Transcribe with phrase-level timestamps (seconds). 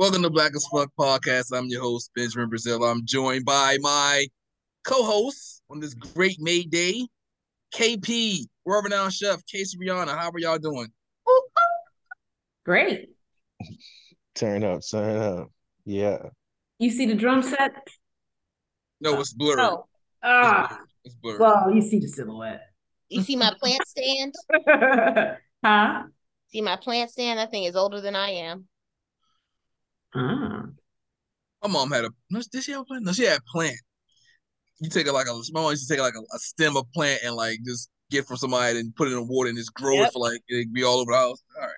[0.00, 1.54] Welcome to Black as Fuck Podcast.
[1.54, 2.90] I'm your host, Benjamin Braziel.
[2.90, 4.26] I'm joined by my
[4.82, 7.06] co-host on this great May Day,
[7.74, 10.16] KP, world renowned chef, Casey Reanna.
[10.16, 10.86] How are y'all doing?
[12.64, 13.10] Great.
[14.34, 15.50] Turn up, turn up.
[15.84, 16.30] Yeah.
[16.78, 17.72] You see the drum set?
[19.02, 19.60] No, it's blurry.
[19.60, 19.84] Oh.
[19.84, 20.66] It's Ah.
[20.68, 20.80] blurry.
[21.04, 21.38] It's blurry.
[21.40, 22.62] Well, you see the silhouette.
[23.10, 24.34] You see my plant stand?
[25.62, 26.04] huh?
[26.46, 27.38] See my plant stand?
[27.38, 28.66] That thing is older than I am.
[30.14, 30.64] Ah.
[31.62, 33.04] my mom had a no, did she have a plant?
[33.04, 33.76] No, she had a plant.
[34.80, 36.90] You take a like a my mom used to take like a, a stem of
[36.92, 39.74] plant and like just get from somebody and put it in a water and just
[39.74, 40.12] grow it Yep.
[40.12, 41.42] for like it be all over the house.
[41.56, 41.70] All right.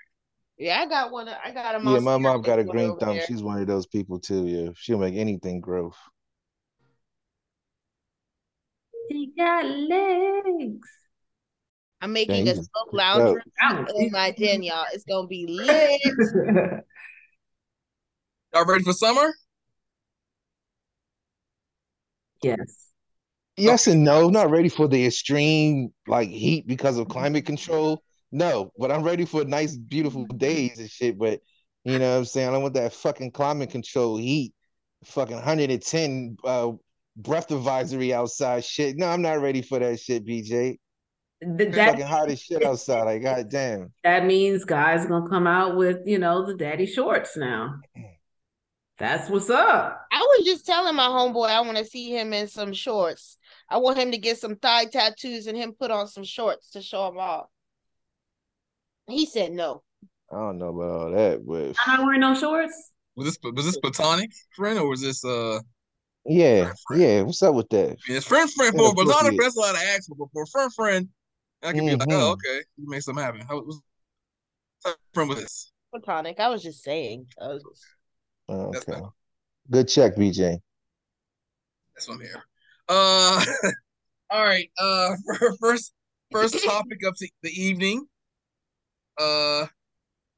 [0.58, 1.28] Yeah, I got one.
[1.28, 3.16] I got a Yeah, my mom got a green thumb.
[3.16, 3.26] there.
[3.26, 4.70] She's one of those people too, yeah.
[4.76, 5.92] She'll make anything grow.
[9.10, 10.88] She got legs.
[12.00, 12.68] I'm making a Jesus.
[12.68, 13.86] smoke lounge room Ow.
[13.96, 14.84] in my den, y'all.
[14.92, 16.84] It's gonna be lit.
[18.54, 19.32] Y'all ready for summer?
[22.42, 22.58] yes.
[23.56, 24.28] Yes and no.
[24.30, 28.02] Not ready for the extreme like heat because of climate control.
[28.30, 31.18] No, but I'm ready for nice, beautiful days and shit.
[31.18, 31.40] But
[31.84, 32.48] you know what I'm saying?
[32.48, 34.54] I don't want that fucking climate control heat,
[35.04, 36.72] fucking 110 uh
[37.16, 38.96] breath advisory outside shit.
[38.96, 40.78] No, I'm not ready for that shit, BJ.
[41.58, 43.02] Th- fucking hot as shit outside.
[43.02, 43.92] Like, goddamn.
[44.04, 47.80] that means guys gonna come out with, you know, the daddy shorts now.
[48.98, 50.06] That's what's up.
[50.12, 53.38] I was just telling my homeboy I want to see him in some shorts.
[53.68, 56.82] I want him to get some thigh tattoos and him put on some shorts to
[56.82, 57.46] show him off.
[59.08, 59.82] He said no.
[60.32, 62.90] I don't know about all that, but I'm not wearing no shorts.
[63.16, 65.60] Was this was this platonic friend or was this uh
[66.24, 67.02] yeah, Friend, friend.
[67.02, 67.22] yeah.
[67.22, 67.84] What's up with that?
[67.90, 69.36] I mean, it's friend friend for platonic Inappropriate.
[69.36, 71.08] friend, that's a lot to ask for, but for friend friend,
[71.64, 72.12] I can be like, Mhm.
[72.12, 73.40] oh, okay, you make something happen.
[73.48, 73.80] How was
[75.12, 75.72] friend with this?
[75.90, 76.38] Platonic.
[76.38, 77.26] I was just saying.
[77.40, 77.84] I was just...
[78.48, 79.00] Oh, That's okay.
[79.70, 80.58] Good check, BJ.
[81.94, 82.42] That's what I'm here.
[82.88, 83.44] Uh
[84.30, 84.68] all right.
[84.78, 85.92] Uh for first
[86.30, 88.06] first topic of the the evening.
[89.18, 89.66] Uh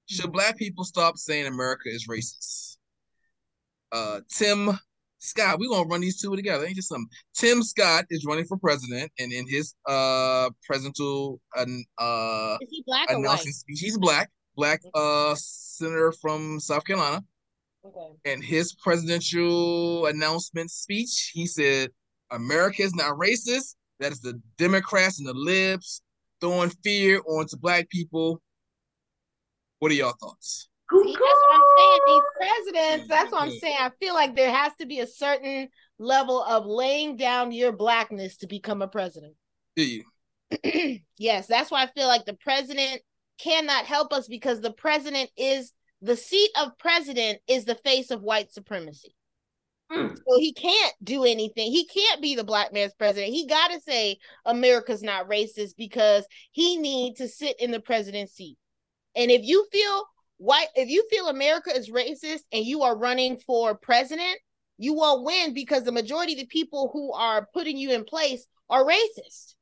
[0.06, 2.76] should black people stop saying America is racist?
[3.92, 4.78] Uh Tim
[5.18, 6.66] Scott, we're gonna run these two together.
[6.66, 11.62] Ain't just some Tim Scott is running for president and in his uh presidential uh
[12.60, 13.40] Is he black or white?
[13.40, 17.24] speech, he's black, black uh senator from South Carolina.
[17.86, 18.32] Okay.
[18.32, 21.90] in his presidential announcement speech, he said,
[22.30, 23.74] America is not racist.
[24.00, 26.02] That is the Democrats and the libs
[26.40, 28.40] throwing fear onto black people.
[29.78, 30.68] What are y'all thoughts?
[30.90, 31.98] See, that's what I'm saying.
[32.06, 33.58] These presidents, that's what I'm mm-hmm.
[33.58, 33.76] saying.
[33.78, 35.68] I feel like there has to be a certain
[35.98, 39.34] level of laying down your blackness to become a president.
[39.76, 41.00] Do you?
[41.18, 43.02] yes, that's why I feel like the president
[43.38, 45.72] cannot help us because the president is
[46.04, 49.16] the seat of president is the face of white supremacy.
[49.90, 50.08] Hmm.
[50.14, 51.72] So he can't do anything.
[51.72, 53.32] He can't be the black man's president.
[53.32, 58.34] He got to say America's not racist because he need to sit in the president's
[58.34, 58.58] seat.
[59.16, 60.04] And if you feel
[60.36, 64.36] white, if you feel America is racist and you are running for president,
[64.76, 68.46] you won't win because the majority of the people who are putting you in place
[68.68, 69.54] are racist.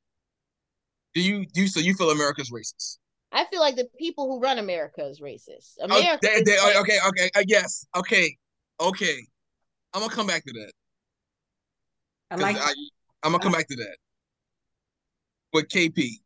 [1.14, 2.98] Do you do you so you feel America's racist?
[3.32, 5.75] I feel like the people who run America is racist.
[5.81, 8.37] Oh, America they- they- like- okay, okay, uh, yes, okay,
[8.79, 9.26] okay.
[9.94, 10.73] I'm gonna come back to that.
[12.31, 12.75] I 'cause like I,
[13.23, 13.96] I'm gonna come back to that.
[15.52, 16.23] But KP,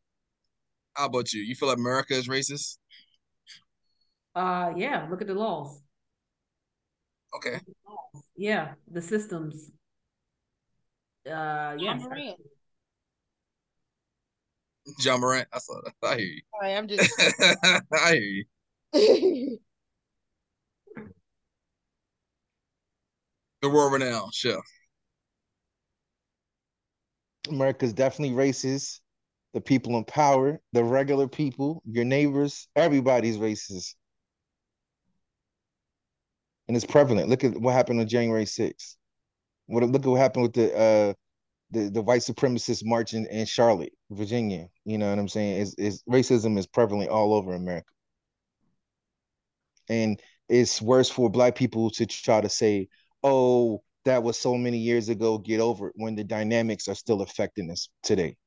[0.95, 1.41] how about you?
[1.41, 2.77] You feel like America is racist?
[4.35, 5.81] uh yeah, look at the laws.
[7.35, 7.59] Okay.
[8.35, 9.71] Yeah, the systems.
[11.25, 12.01] Uh John yes.
[12.01, 12.35] Moran.
[14.99, 15.47] John Morant.
[15.53, 15.93] I saw that.
[16.07, 16.41] I hear you.
[16.55, 17.11] Sorry, I'm just
[17.93, 18.45] I hear
[18.93, 19.57] you.
[23.61, 24.59] The world renowned chef.
[27.49, 28.99] America's definitely racist.
[29.53, 33.95] The people in power, the regular people, your neighbors, everybody's racist.
[36.67, 37.29] And it's prevalent.
[37.29, 38.95] Look at what happened on January 6th.
[39.65, 41.13] What look at what happened with the uh
[41.71, 44.67] the, the white supremacist march in, in Charlotte, Virginia.
[44.85, 45.61] You know what I'm saying?
[45.61, 47.91] Is is racism is prevalent all over America.
[49.89, 50.19] And
[50.49, 52.87] it's worse for black people to try to say,
[53.23, 57.21] oh, that was so many years ago, get over it, when the dynamics are still
[57.21, 58.37] affecting us today.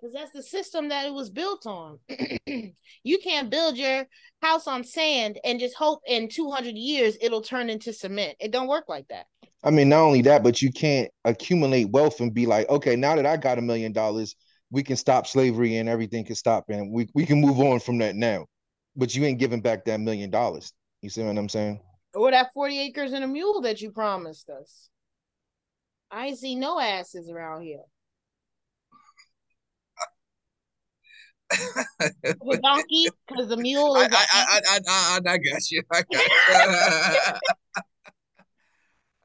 [0.00, 1.98] Because that's the system that it was built on.
[3.04, 4.06] you can't build your
[4.40, 8.36] house on sand and just hope in 200 years it'll turn into cement.
[8.40, 9.26] It don't work like that.
[9.62, 13.14] I mean, not only that, but you can't accumulate wealth and be like, okay, now
[13.16, 14.34] that I got a million dollars,
[14.70, 17.98] we can stop slavery and everything can stop and we, we can move on from
[17.98, 18.46] that now.
[18.96, 20.72] But you ain't giving back that million dollars.
[21.02, 21.80] You see what I'm saying?
[22.14, 24.88] Or that 40 acres and a mule that you promised us.
[26.10, 27.84] I see no asses around here.
[31.50, 34.08] The donkey, because the mule I, is.
[34.12, 35.82] I, I, I, I, I got you.
[35.92, 37.40] I got you.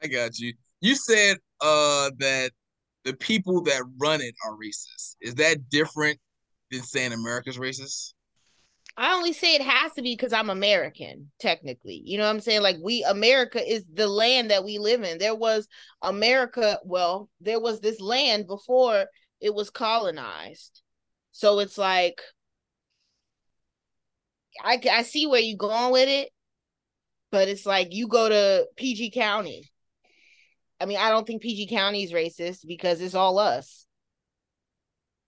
[0.03, 0.53] I got you.
[0.81, 2.51] You said uh that
[3.05, 5.15] the people that run it are racist.
[5.21, 6.19] Is that different
[6.71, 8.13] than saying America's racist?
[8.97, 12.01] I only say it has to be because I'm American, technically.
[12.05, 12.61] You know what I'm saying?
[12.61, 15.17] Like we America is the land that we live in.
[15.17, 15.67] There was
[16.01, 19.05] America, well, there was this land before
[19.41, 20.81] it was colonized.
[21.35, 22.21] So it's like
[24.63, 26.29] I I see where you're going with it,
[27.29, 29.69] but it's like you go to PG County.
[30.79, 33.85] I mean, I don't think PG County is racist because it's all us.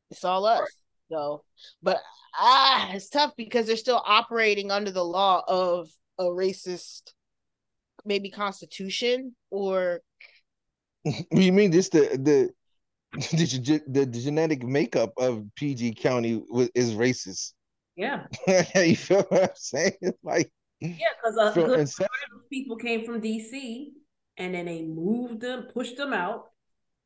[0.10, 0.62] It's all us.
[0.62, 0.70] Right.
[1.12, 1.44] So,
[1.84, 1.98] but
[2.40, 7.12] ah, it's tough because they're still operating under the law of a racist,
[8.06, 10.00] maybe constitution or
[11.32, 12.50] you mean just the the
[13.14, 17.54] the, the, the genetic makeup of PG County wa- is racist?
[17.96, 18.26] Yeah,
[18.76, 19.94] you feel what I'm saying?
[20.24, 20.94] Like yeah,
[21.24, 23.88] because a good inception- part of those people came from DC,
[24.38, 26.46] and then they moved them, pushed them out,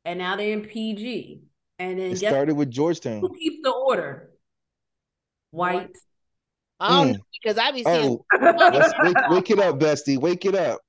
[0.04, 1.42] and now they're in PG.
[1.78, 3.20] And then it guess started with Georgetown.
[3.20, 4.30] who keeps the order?
[5.50, 5.96] White.
[6.78, 7.12] I don't Mm.
[7.18, 8.24] know because I be seeing Oh,
[9.02, 10.18] wake, wake it up, Bestie.
[10.18, 10.80] Wake it up.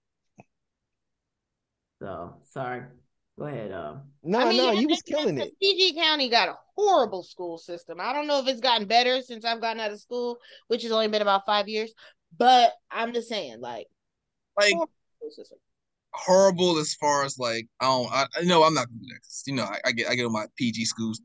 [2.02, 2.84] so sorry.
[3.40, 3.72] Go ahead.
[3.72, 5.60] Um, No, I mean, no, yeah, you was makes sense killing 'cause it.
[5.62, 8.00] PG County got a horrible school system.
[8.00, 10.38] I don't know if it's gotten better since I've gotten out of school,
[10.68, 11.94] which has only been about five years.
[12.38, 13.88] But I'm just saying, like,
[14.58, 14.90] Like horrible
[16.14, 18.12] horrible as far as like I don't.
[18.12, 19.22] I, I know I'm not gonna do that.
[19.22, 21.22] 'cause, you know, I, I get I get on my PG schools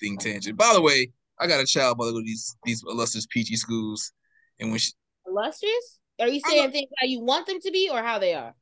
[0.00, 0.56] thing tangent.
[0.56, 4.12] By the way, I got a child mother go to these these illustrious PG schools,
[4.58, 4.92] and when she
[5.26, 5.98] illustrious.
[6.18, 8.54] Are you saying things how you want them to be or how they are?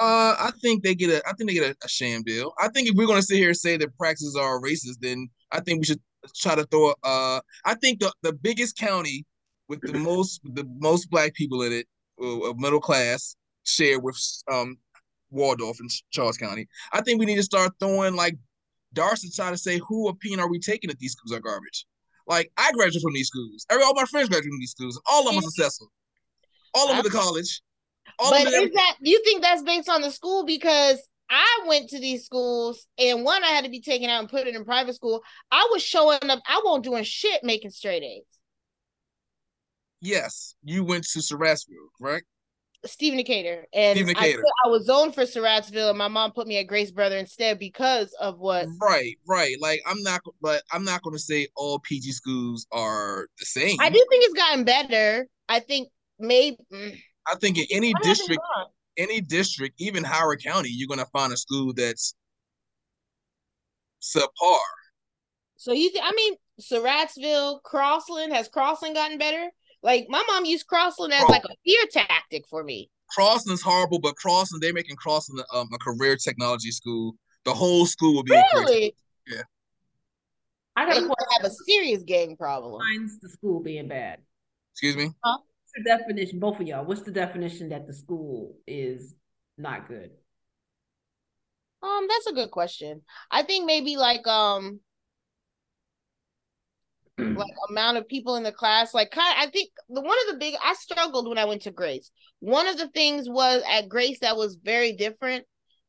[0.00, 1.22] Uh, I think they get a.
[1.28, 2.54] I think they get a, a sham deal.
[2.58, 5.60] I think if we're gonna sit here and say that practices are racist, then I
[5.60, 6.00] think we should
[6.36, 6.94] try to throw.
[7.02, 9.26] Uh, I think the the biggest county
[9.68, 11.86] with the most the most black people in it,
[12.22, 14.16] uh, middle class, share with
[14.50, 14.78] um
[15.30, 16.68] Waldorf and Charles County.
[16.92, 18.36] I think we need to start throwing like
[18.92, 21.86] darts to try to say who opinion are we taking that these schools are garbage.
[22.26, 23.66] Like I graduated from these schools.
[23.70, 25.00] Every all my friends graduated from these schools.
[25.06, 25.90] All of them are successful.
[26.74, 27.60] All of them went to college.
[28.18, 30.44] All but is that you think that's based on the school?
[30.44, 31.00] Because
[31.32, 34.46] I went to these schools and one I had to be taken out and put
[34.46, 35.22] it in private school.
[35.50, 38.24] I was showing up, I won't doing shit making straight A's.
[40.02, 42.22] Yes, you went to Surrattsville, right?
[42.84, 43.66] Stephen Decatur.
[43.72, 44.42] And Stephen I, Decatur.
[44.66, 48.12] I was zoned for Surrattsville and my mom put me at Grace Brethren instead because
[48.20, 49.56] of what Right, right.
[49.58, 53.76] Like I'm not, but I'm not going to say all PG schools are the same.
[53.80, 55.26] I do think it's gotten better.
[55.48, 55.88] I think
[56.18, 58.40] maybe mm, I think in any I district,
[58.96, 62.14] any district, even Howard County, you're going to find a school that's
[64.00, 64.58] subpar.
[65.56, 69.48] So you think I mean Surrattsville, Crossland, has Crossland gotten better?
[69.82, 72.90] Like my mom used Crossland as like a fear tactic for me.
[73.10, 77.14] Crossland's horrible, but Crossland they're making Crossland um, a career technology school.
[77.44, 78.94] The whole school will be a career Really?
[80.74, 81.42] I They got a must question.
[81.42, 82.80] have a serious gang problem.
[82.80, 84.20] Defines the school being bad.
[84.72, 85.10] Excuse me.
[85.20, 85.42] What's
[85.76, 86.84] the definition, both of y'all?
[86.84, 89.14] What's the definition that the school is
[89.58, 90.10] not good?
[91.82, 93.02] Um, that's a good question.
[93.30, 94.80] I think maybe like um
[97.18, 100.38] like amount of people in the class like kind I think the one of the
[100.38, 102.10] big I struggled when I went to Grace.
[102.40, 105.44] One of the things was at Grace that was very different.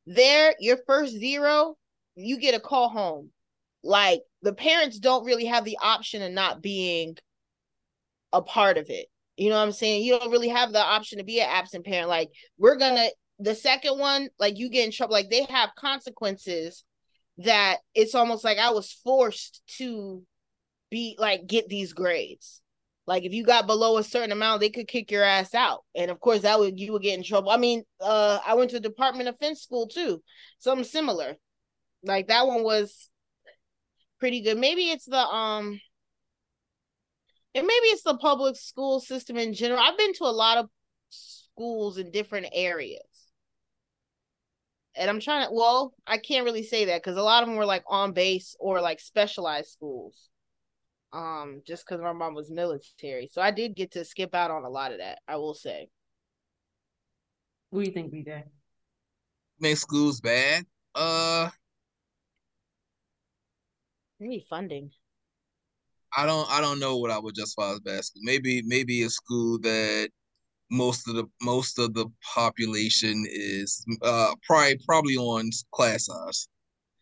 [0.06, 1.76] There, your first zero,
[2.16, 3.30] you get a call home.
[3.84, 7.18] Like the parents don't really have the option of not being
[8.32, 9.08] a part of it.
[9.38, 10.04] You know what I'm saying?
[10.04, 12.10] You don't really have the option to be an absent parent.
[12.10, 13.08] Like we're gonna
[13.40, 16.84] the second one, like you get in trouble, like they have consequences
[17.40, 20.24] that it's almost like I was forced to
[20.92, 22.62] be like get these grades.
[23.06, 25.84] Like if you got below a certain amount, they could kick your ass out.
[25.96, 27.50] And of course that would you would get in trouble.
[27.50, 30.22] I mean, uh I went to Department of Defense school too.
[30.60, 31.36] Something similar.
[32.04, 33.10] Like that one was
[34.20, 34.58] pretty good.
[34.58, 35.80] Maybe it's the um
[37.56, 39.80] and maybe it's the public school system in general.
[39.80, 40.70] I've been to a lot of
[41.10, 43.02] schools in different areas.
[44.96, 47.58] And I'm trying to, well, I can't really say that because a lot of them
[47.58, 50.30] were like on base or like specialized schools.
[51.12, 53.30] Um, just because my mom was military.
[53.32, 55.90] So I did get to skip out on a lot of that, I will say.
[57.70, 58.44] What do you think, BJ?
[59.60, 60.66] Make schools bad.
[60.96, 61.50] Uh,
[64.20, 64.92] Maybe funding.
[66.18, 68.22] I don't I don't know what I would justify as school.
[68.24, 70.10] Maybe maybe a school that
[70.72, 76.48] most of the most of the population is uh probably probably on class size.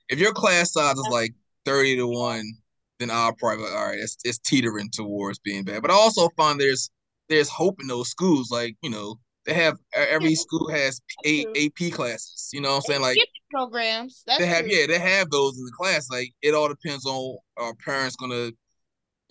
[0.10, 1.34] If your class size is like
[1.66, 2.52] thirty to one,
[3.00, 4.00] then I'll probably all right.
[4.00, 5.82] It's it's teetering towards being bad.
[5.82, 6.90] But I also find there's
[7.30, 8.52] there's hope in those schools.
[8.52, 12.50] Like you know they have every school has eight AP classes.
[12.54, 13.02] You know what I'm saying?
[13.02, 13.18] Like
[13.50, 14.24] programs.
[14.26, 14.76] That's they have true.
[14.76, 16.10] yeah they have those in the class.
[16.10, 18.52] Like it all depends on our parents gonna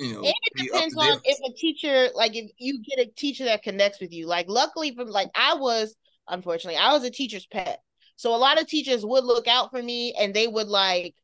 [0.01, 0.21] you know.
[0.21, 4.01] And it depends on if a teacher, like if you get a teacher that connects
[4.01, 4.27] with you.
[4.27, 5.95] Like luckily from like I was,
[6.29, 7.81] unfortunately, I was a teacher's pet.
[8.17, 11.15] So a lot of teachers would look out for me and they would like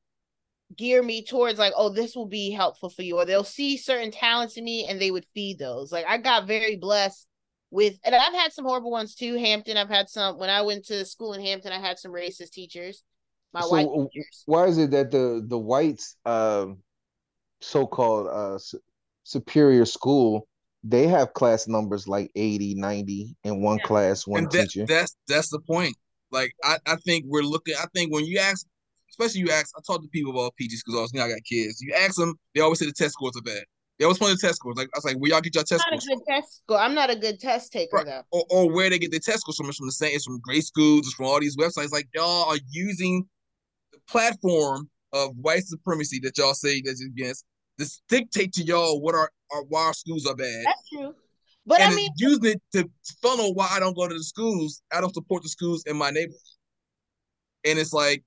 [0.76, 3.16] gear me towards like, oh, this will be helpful for you.
[3.16, 5.92] Or they'll see certain talents in me and they would feed those.
[5.92, 7.26] Like I got very blessed
[7.70, 9.36] with and I've had some horrible ones too.
[9.36, 12.50] Hampton, I've had some when I went to school in Hampton, I had some racist
[12.50, 13.02] teachers.
[13.52, 14.42] My So, white teachers.
[14.46, 16.78] Why is it that the the whites, um,
[17.60, 18.74] so-called uh, s-
[19.24, 20.48] superior school,
[20.84, 23.84] they have class numbers like 80, 90 in one Yeah.
[23.84, 24.86] class, one and that, teacher.
[24.86, 25.96] that's that's the point.
[26.30, 27.74] Like I, I think we're looking.
[27.80, 28.66] I think when you ask,
[29.10, 31.80] especially you ask, I talk to people about pgs because You know, I got kids.
[31.80, 33.62] You ask them, they always say the test scores are bad.
[33.98, 34.76] They always point to the test scores.
[34.76, 36.18] Like I was like, where y'all get your test I'm not a scores?
[36.18, 36.78] good test score.
[36.78, 38.06] I'm not a good test taker Right.
[38.06, 38.22] though.
[38.30, 39.68] Or, or where they get their test scores from?
[39.68, 40.10] It's from the same.
[40.14, 41.06] It's from great schools.
[41.06, 41.92] It's from all these websites.
[41.92, 43.26] Like y'all are using
[43.92, 47.44] the platform of white supremacy that y'all say that's against.
[47.78, 50.64] This dictate to y'all what our, our why our schools are bad.
[50.64, 51.14] That's true.
[51.66, 52.88] But and I mean, using it to
[53.20, 54.82] funnel why I don't go to the schools.
[54.92, 56.40] I don't support the schools in my neighborhood.
[57.64, 58.22] And it's like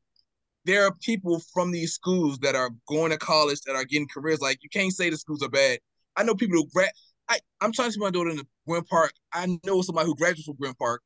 [0.66, 4.42] there are people from these schools that are going to college that are getting careers.
[4.42, 5.80] Like you can't say the schools are bad.
[6.16, 6.92] I know people who grad.
[7.30, 9.14] I I'm trying to see my daughter in the Gwynn Park.
[9.34, 11.02] I know somebody who graduated from Gwynn Park,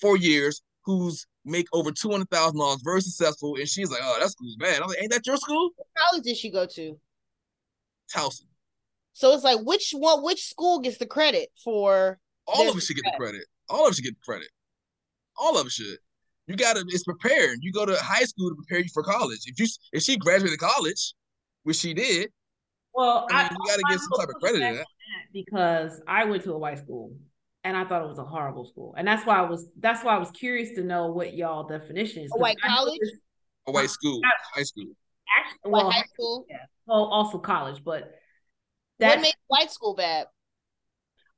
[0.00, 4.16] four years, who's make over two hundred thousand dollars, very successful, and she's like, "Oh,
[4.20, 6.98] that school's bad." I'm like, "Ain't that your school?" what college did she go to?
[8.14, 8.46] Towson.
[9.12, 12.96] So it's like which one which school gets the credit for All of us should
[12.96, 13.42] get the credit.
[13.68, 14.48] All of us should get the credit.
[15.36, 15.98] All of us should.
[16.46, 16.84] You gotta.
[16.88, 17.58] It's prepared.
[17.62, 19.40] You go to high school to prepare you for college.
[19.46, 21.14] If you if she graduated college,
[21.64, 22.30] which she did,
[22.94, 24.86] Well, I mean, you gotta I get some type of credit to that.
[25.32, 27.12] because I went to a white school
[27.66, 30.14] and I thought it was a horrible school, and that's why I was that's why
[30.14, 32.30] I was curious to know what y'all definition is.
[32.30, 32.98] A 'cause white I college?
[33.00, 33.18] this-
[33.66, 34.20] A white school,
[34.54, 34.84] high school.
[35.38, 36.46] Actually, like well, high school?
[36.48, 38.12] yeah, well, also college, but What
[39.00, 40.28] that's makes white school bad?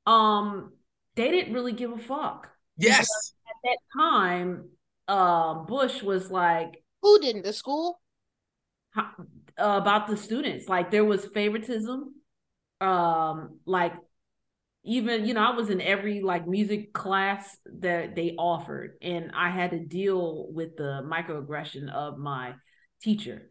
[0.05, 0.73] um
[1.15, 3.07] they didn't really give a fuck Yes.
[3.49, 4.69] at that time.
[5.07, 7.43] Uh, Bush was like Who didn't?
[7.43, 7.99] The school?
[8.95, 9.03] uh,
[9.57, 10.69] about the students.
[10.69, 12.13] Like there was favoritism.
[12.81, 13.93] Um, like
[14.83, 19.49] even you know, I was in every like music class that they offered, and I
[19.49, 22.53] had to deal with the microaggression of my
[23.01, 23.49] teacher.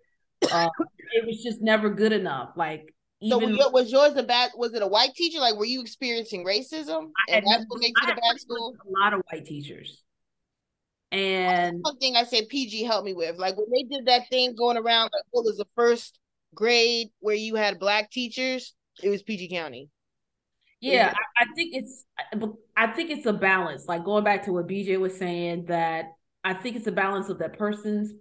[0.51, 0.69] Uh,
[1.13, 2.51] it was just never good enough.
[2.57, 4.51] Like So even was, was yours a bad?
[4.57, 5.41] Was it a white teacher?
[5.41, 7.11] Like, were you experiencing racism?
[7.29, 8.75] I had And that's what makes it a bad school.
[8.87, 10.03] A lot of white teachers,
[11.11, 14.55] and One thing I said PG helped me with, like when they did that thing
[14.57, 16.19] going around, like, what was the first
[16.55, 18.75] grade where you had black teachers?
[19.03, 19.89] It was PG County.
[20.81, 22.05] Yeah, I, I think it's
[22.77, 23.87] I think it's a balance.
[23.87, 26.07] Like going back to what BJ was saying, that
[26.45, 28.13] I think it's a balance of that person's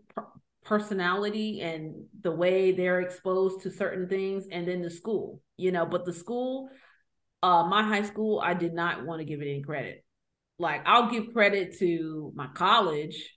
[0.66, 5.42] personality and the way they're exposed to certain things, and then the school.
[5.58, 6.70] You know, but the school,
[7.44, 10.04] uh, my high school, I did not want to give it any credit.
[10.60, 13.34] Like I'll give credit to my college.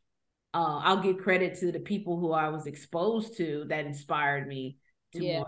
[0.52, 4.78] Uh, I'll give credit to the people who I was exposed to that inspired me
[5.12, 5.44] to Yeah.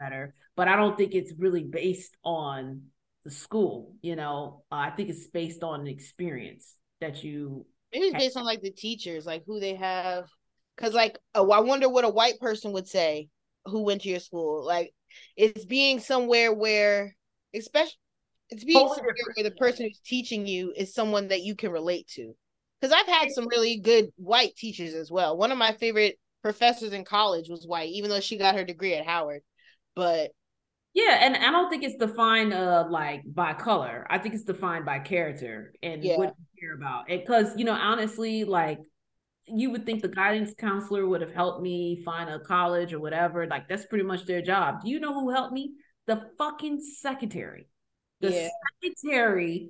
[0.00, 0.34] better.
[0.56, 2.82] But I don't think it's really based on
[3.26, 3.92] the school.
[4.00, 7.66] You know, uh, I think it's based on an experience that you.
[7.92, 10.26] Maybe it's based on like the teachers, like who they have.
[10.78, 13.28] Cause like, oh, I wonder what a white person would say
[13.64, 14.64] who went to your school.
[14.64, 14.92] Like,
[15.36, 17.14] it's being somewhere where,
[17.54, 17.98] especially,
[18.50, 22.06] it's being somewhere where the person who's teaching you is someone that you can relate
[22.14, 22.34] to.
[22.82, 25.36] Cause I've had some really good white teachers as well.
[25.36, 28.94] One of my favorite professors in college was white, even though she got her degree
[28.94, 29.40] at Howard.
[29.96, 30.32] But
[30.96, 34.06] Yeah, and I don't think it's defined uh like by color.
[34.08, 36.16] I think it's defined by character and Yeah.
[36.16, 37.06] what you care about.
[37.06, 38.78] Because you know, honestly, like
[39.46, 43.46] you would think the guidance counselor would have helped me find a college or whatever.
[43.46, 44.82] Like that's pretty much their job.
[44.82, 45.74] Do you know who helped me?
[46.06, 47.68] The fucking secretary.
[48.22, 48.48] The Yeah.
[48.82, 49.68] secretary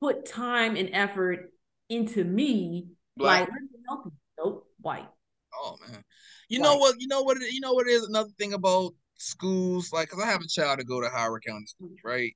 [0.00, 1.52] put time and effort
[1.90, 2.88] into me.
[3.18, 3.40] Black.
[3.40, 4.12] Like, let me help you.
[4.38, 5.08] Nope, white.
[5.52, 6.02] Oh man.
[6.48, 6.94] You know what?
[6.98, 7.36] You know what?
[7.36, 9.92] It, you know what it is another thing about schools.
[9.92, 12.32] Like, cause I have a child to go to Howard County schools, right?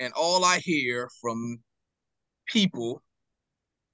[0.00, 1.58] And all I hear from
[2.46, 3.02] people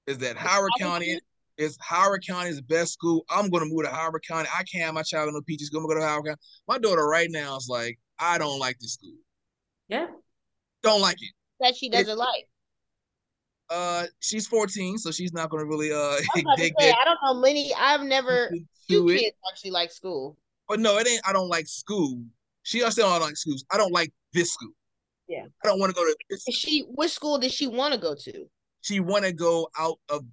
[0.07, 1.19] is that Howard County
[1.57, 3.23] is Howard County is the best school.
[3.29, 4.49] I'm gonna move to Howard County.
[4.53, 5.69] I can't have my child in no peaches.
[5.69, 6.39] Gonna go to Howard County.
[6.67, 9.13] My daughter right now is like, I don't like this school.
[9.87, 10.07] Yeah.
[10.83, 11.31] Don't like it.
[11.59, 12.47] that she doesn't like.
[13.69, 15.95] Uh, she's 14, so she's not gonna really uh
[16.35, 17.73] I, dig say, I don't know many.
[17.73, 19.19] I've never into two it.
[19.19, 20.37] kids actually like school.
[20.71, 21.19] But no, it ain't.
[21.27, 22.23] I don't like school.
[22.63, 23.65] She also don't like schools.
[23.73, 24.71] I don't like this school.
[25.27, 25.43] Yeah.
[25.61, 26.47] I don't want to go to this.
[26.47, 28.45] Is she which school did she want to go to?
[28.79, 30.23] She want to go out of.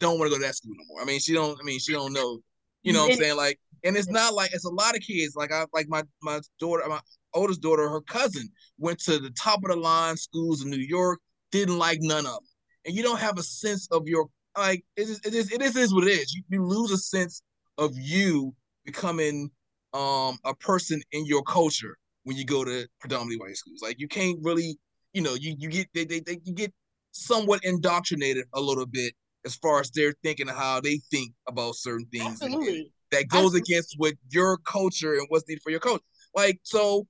[0.00, 1.02] Don't want to go to that school no more.
[1.02, 1.56] I mean, she don't.
[1.60, 2.40] I mean, she don't know.
[2.82, 3.36] You know what I'm saying?
[3.36, 5.36] Like, and it's not like it's a lot of kids.
[5.36, 6.98] Like I like my my daughter, my
[7.32, 11.20] oldest daughter, her cousin went to the top of the line schools in New York.
[11.52, 12.48] Didn't like none of them,
[12.86, 14.26] and you don't have a sense of your
[14.58, 14.84] like.
[14.96, 15.20] It is.
[15.24, 15.52] It is.
[15.52, 16.34] It is, it is what it is.
[16.34, 17.40] You, you lose a sense
[17.78, 18.52] of you
[18.84, 19.48] becoming
[19.96, 23.80] um a person in your culture when you go to predominantly white schools.
[23.82, 24.76] Like you can't really,
[25.12, 26.72] you know, you you get they they, they you get
[27.12, 29.14] somewhat indoctrinated a little bit
[29.46, 32.42] as far as their thinking of how they think about certain things.
[32.42, 32.92] and- and Absolutely.
[33.12, 36.04] that goes I- against what your culture and what's needed for your culture.
[36.34, 37.06] Like so,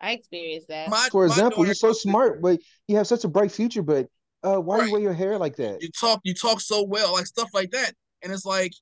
[0.00, 0.90] I experienced that.
[0.90, 3.82] my For my example, you're so smart, but you have such a bright future.
[3.82, 4.08] But
[4.42, 4.86] uh, why Right.
[4.86, 5.82] you wear your hair like that?
[5.82, 7.92] You talk you talk so well, like stuff like that,
[8.22, 8.72] and it's like,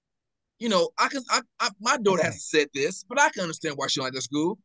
[0.65, 3.75] you know, I can I, I my daughter hasn't said this, but I can understand
[3.77, 4.59] why she don't like that school.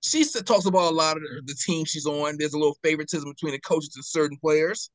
[0.00, 2.36] She said, talks about a lot of the, the team she's on.
[2.38, 4.88] There's a little favoritism between the coaches and certain players.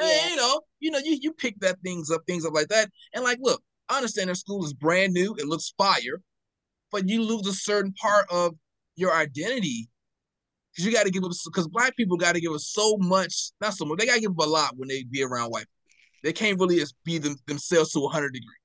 [0.00, 0.28] And, Yeah.
[0.30, 2.90] you know, you know, you you pick that things up, things up like that.
[3.14, 6.20] And like, look, I understand their school is brand new, it looks fire,
[6.90, 8.56] but you lose a certain part of
[8.96, 9.88] your identity
[10.72, 13.52] because you got to give up because black people got to give up so much,
[13.60, 13.98] not so much.
[13.98, 15.60] They got to give up a lot when they be around white.
[15.60, 15.72] people.
[16.24, 18.56] They can't really just be them, themselves to 100 degrees.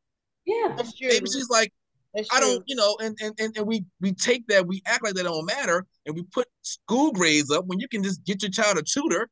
[0.46, 0.74] Yeah.
[0.76, 1.10] That's true.
[1.10, 1.72] Maybe she's like,
[2.14, 5.04] That's I don't, you know, and, and and and we we take that, we act
[5.04, 8.42] like that don't matter, and we put school grades up when you can just get
[8.42, 9.30] your child a tutor.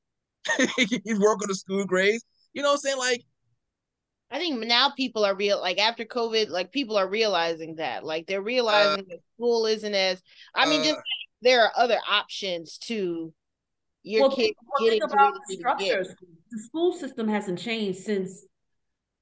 [0.78, 2.24] you work on the school grades.
[2.54, 2.98] You know what I'm saying?
[2.98, 3.24] Like,
[4.32, 8.06] I think now people are real like after COVID, like people are realizing that.
[8.06, 10.22] Like they're realizing that school isn't as
[10.56, 11.00] I mean, uh, just
[11.42, 13.34] there are other options to
[14.04, 15.86] your well, kid well, getting think about the they need to structure.
[15.86, 16.00] get.
[16.00, 16.30] of school.
[16.50, 18.46] The school system hasn't changed since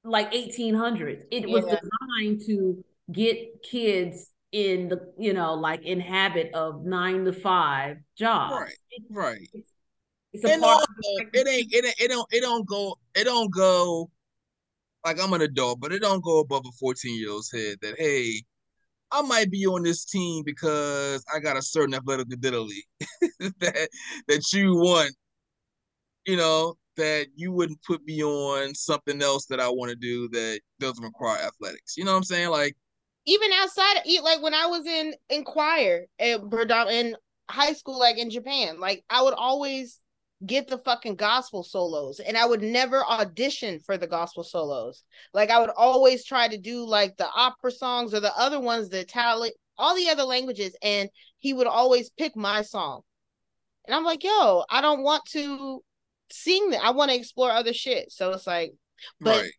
[0.04, 1.24] like 1800s.
[1.30, 7.24] It was designed to get kids in the, you know, like in habit of nine
[7.24, 8.54] to five jobs.
[8.54, 8.74] Right.
[9.10, 9.48] Right.
[10.32, 14.10] it's a part also, it ain't it it don't it don't go it don't go
[15.04, 17.94] like I'm an adult, but it don't go above a 14 year old's head that
[17.98, 18.42] hey,
[19.12, 22.84] I might be on this team because I got a certain athletic ability
[23.38, 23.88] that
[24.28, 25.14] that you want,
[26.26, 30.28] you know, that you wouldn't put me on something else that I want to do
[30.30, 31.96] that doesn't require athletics.
[31.96, 32.50] You know what I'm saying?
[32.50, 32.76] Like,
[33.26, 36.40] Even outside like when I was in in choir at
[36.90, 37.16] in
[37.50, 40.00] high school, like in Japan, like I would always
[40.46, 45.04] get the fucking gospel solos and I would never audition for the gospel solos.
[45.34, 48.88] Like I would always try to do like the opera songs or the other ones,
[48.88, 53.02] the Italian, all the other languages, and he would always pick my song.
[53.86, 55.82] And I'm like, yo, I don't want to
[56.30, 56.84] sing that.
[56.84, 58.12] I want to explore other shit.
[58.12, 58.74] So it's like,
[59.20, 59.50] but right.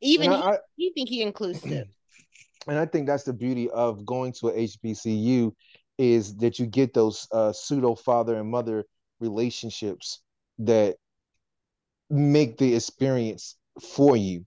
[0.00, 1.88] even And he, I, he think he inclusive.
[2.66, 5.52] and I think that's the beauty of going to a HBCU
[5.98, 8.84] is that you get those uh, pseudo father and mother
[9.20, 10.20] relationships
[10.58, 10.96] that
[12.10, 14.44] make the experience for you.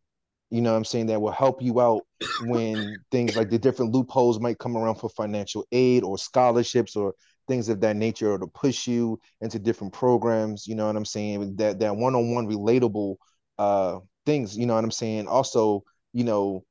[0.51, 1.07] You know what I'm saying?
[1.07, 2.01] That will help you out
[2.43, 7.13] when things like the different loopholes might come around for financial aid or scholarships or
[7.49, 10.65] things of that nature or to push you into different programs.
[10.67, 11.57] You know what I'm saying?
[11.57, 13.17] That that one-on-one relatable
[13.57, 15.27] uh things, you know what I'm saying?
[15.27, 15.83] Also,
[16.13, 16.63] you know,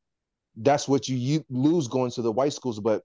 [0.56, 3.02] that's what you, you lose going to the white schools, but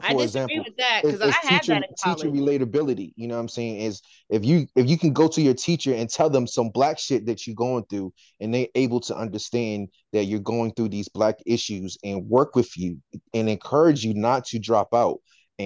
[0.00, 3.12] I for disagree example, with that because I had teacher that in teacher relatability.
[3.14, 3.80] You know what I'm saying?
[3.80, 6.98] Is if you if you can go to your teacher and tell them some black
[6.98, 11.08] shit that you're going through, and they're able to understand that you're going through these
[11.08, 13.00] black issues and work with you
[13.32, 15.20] and encourage you not to drop out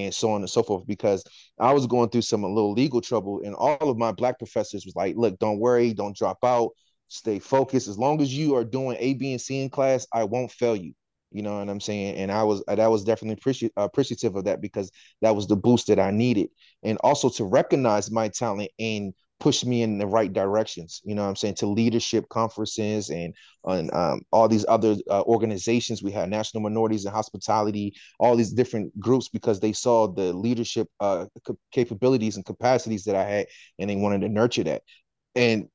[0.04, 0.86] and so on and so forth.
[0.86, 1.24] Because
[1.58, 4.84] I was going through some a little legal trouble, and all of my black professors
[4.84, 6.70] was like, "Look, don't worry, don't drop out,
[7.08, 7.88] stay focused.
[7.88, 10.76] As long as you are doing A, B, and C in class, I won't fail
[10.76, 10.94] you."
[11.32, 12.16] You know what I'm saying?
[12.16, 14.90] And I was that was definitely appreci- appreciative of that because
[15.22, 16.48] that was the boost that I needed,
[16.82, 21.02] and also to recognize my talent and push me in the right directions.
[21.04, 21.56] You know what I'm saying?
[21.56, 26.02] To leadership conferences and on um, all these other uh, organizations.
[26.02, 30.88] We had National Minorities and Hospitality, all these different groups because they saw the leadership
[31.00, 31.26] uh,
[31.72, 33.46] capabilities and capacities that I had,
[33.78, 34.82] and they wanted to nurture that.
[35.34, 35.68] And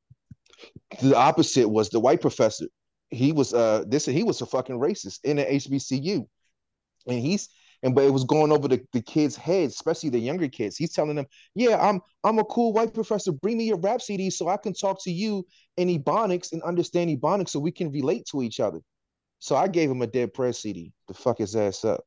[1.02, 2.66] the opposite was the white professor.
[3.10, 6.26] He was uh this he was a fucking racist in the HBCU.
[7.08, 7.50] And he's
[7.84, 10.78] and but it was going over the, the kids' heads, especially the younger kids.
[10.78, 13.32] He's telling them, Yeah, I'm I'm a cool white professor.
[13.32, 15.46] Bring me your rap CD so I can talk to you
[15.78, 18.80] in Ebonics and understand Ebonics so we can relate to each other.
[19.40, 22.02] So I gave him a Dead Prez CD to fuck his ass up.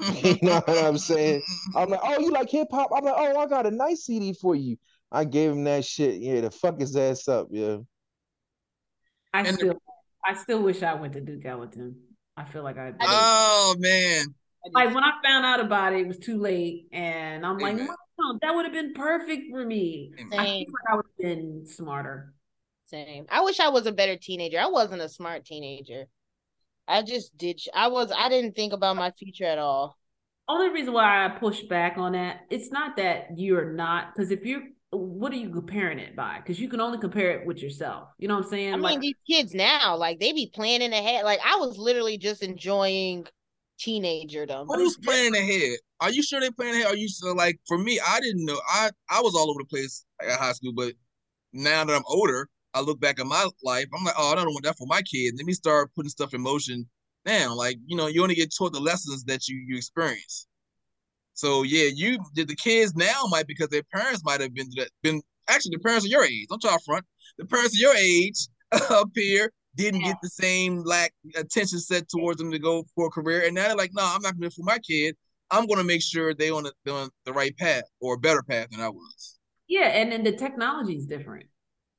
[0.24, 1.42] You know what I'm saying?
[1.76, 2.90] I'm like, oh, you like hip hop?
[2.96, 4.76] I'm like, oh, I got a nice CD for you.
[5.12, 7.76] I gave him that shit, yeah, to fuck his ass up, yeah.
[9.32, 9.82] I And the- still,
[10.26, 11.96] I still wish I went to Duke Ellington.
[12.36, 12.92] I feel like I.
[13.00, 14.34] Oh man.
[14.72, 17.88] Like when I found out about it, it was too late, and I'm like, Amen.
[18.18, 20.12] Mom, that would have been perfect for me.
[20.32, 22.32] I feel like I would have been smarter.
[22.86, 23.26] Same.
[23.30, 24.58] I wish I was a better teenager.
[24.58, 26.06] I wasn't a smart teenager.
[26.88, 27.60] I just did.
[27.74, 28.10] I was.
[28.16, 29.98] I didn't think about my future at all.
[30.48, 34.46] Only reason why I push back on that, it's not that you're not, because if
[34.46, 36.38] you're, what are you comparing it by?
[36.38, 38.08] Because you can only compare it with yourself.
[38.18, 38.72] You know what I'm saying?
[38.72, 41.26] I mean, like, these kids now, like they be planning ahead.
[41.26, 43.26] Like I was literally just enjoying
[43.78, 44.66] teenagerdom.
[44.66, 45.78] Who's planning ahead?
[46.00, 46.92] Are you sure they planning ahead?
[46.92, 48.00] Are you so like for me?
[48.06, 48.60] I didn't know.
[48.68, 50.94] I I was all over the place at high school, but
[51.52, 53.86] now that I'm older, I look back at my life.
[53.96, 55.34] I'm like, oh, I don't want that for my kid.
[55.36, 56.86] Let me start putting stuff in motion
[57.24, 57.54] now.
[57.54, 60.46] Like you know, you only get taught the lessons that you you experience.
[61.34, 64.70] So yeah, you the the kids now might because their parents might have been
[65.02, 66.46] been actually the parents of your age.
[66.48, 67.04] Don't y'all front.
[67.38, 68.48] The parents of your age
[68.90, 73.10] up here didn't get the same lack attention set towards them to go for a
[73.10, 75.16] career, and now they're like, no, I'm not gonna for my kid.
[75.50, 78.42] I'm gonna make sure they on the they're on the right path or a better
[78.42, 79.38] path than I was.
[79.68, 81.46] yeah, and then the technology is different.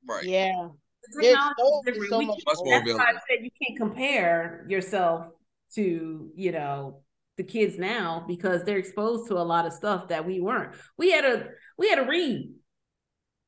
[0.08, 0.24] Right.
[0.24, 0.68] Yeah.
[1.12, 2.10] The technology so- is different.
[2.10, 3.20] so much Much more that's why I available.
[3.28, 5.26] said you can't compare yourself
[5.74, 7.02] to, you know,
[7.36, 10.74] the kids now because they're exposed to a lot of stuff that we weren't.
[10.98, 12.52] We had a we had to read.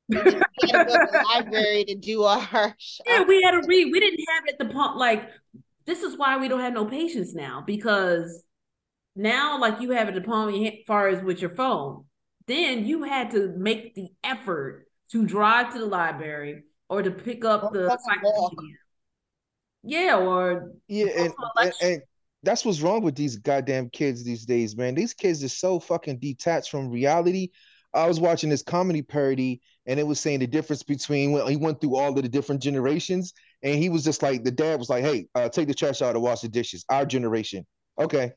[0.08, 2.74] We had to go to the library to do our.
[3.06, 3.92] Yeah, we had to read.
[3.92, 4.96] We didn't have it at the pump.
[4.96, 5.28] Like,
[5.86, 8.42] this is why we don't have no patience now because
[9.14, 11.40] now, like, you have it at the palm of your hand, as far as with
[11.40, 12.04] your phone.
[12.46, 17.44] Then you had to make the effort to drive to the library or to pick
[17.44, 18.54] up Or the walk.
[19.84, 22.02] Yeah, or Yeah, and, and and
[22.42, 24.94] that's what's wrong with these goddamn kids these days, man.
[24.94, 27.50] These kids are so fucking detached from reality.
[27.94, 31.56] I was watching this comedy parody, and it was saying the difference between when he
[31.56, 34.88] went through all of the different generations, and he was just like the dad was
[34.88, 37.66] like, "Hey, uh, take the trash out and wash the dishes." Our generation,
[37.98, 38.32] okay.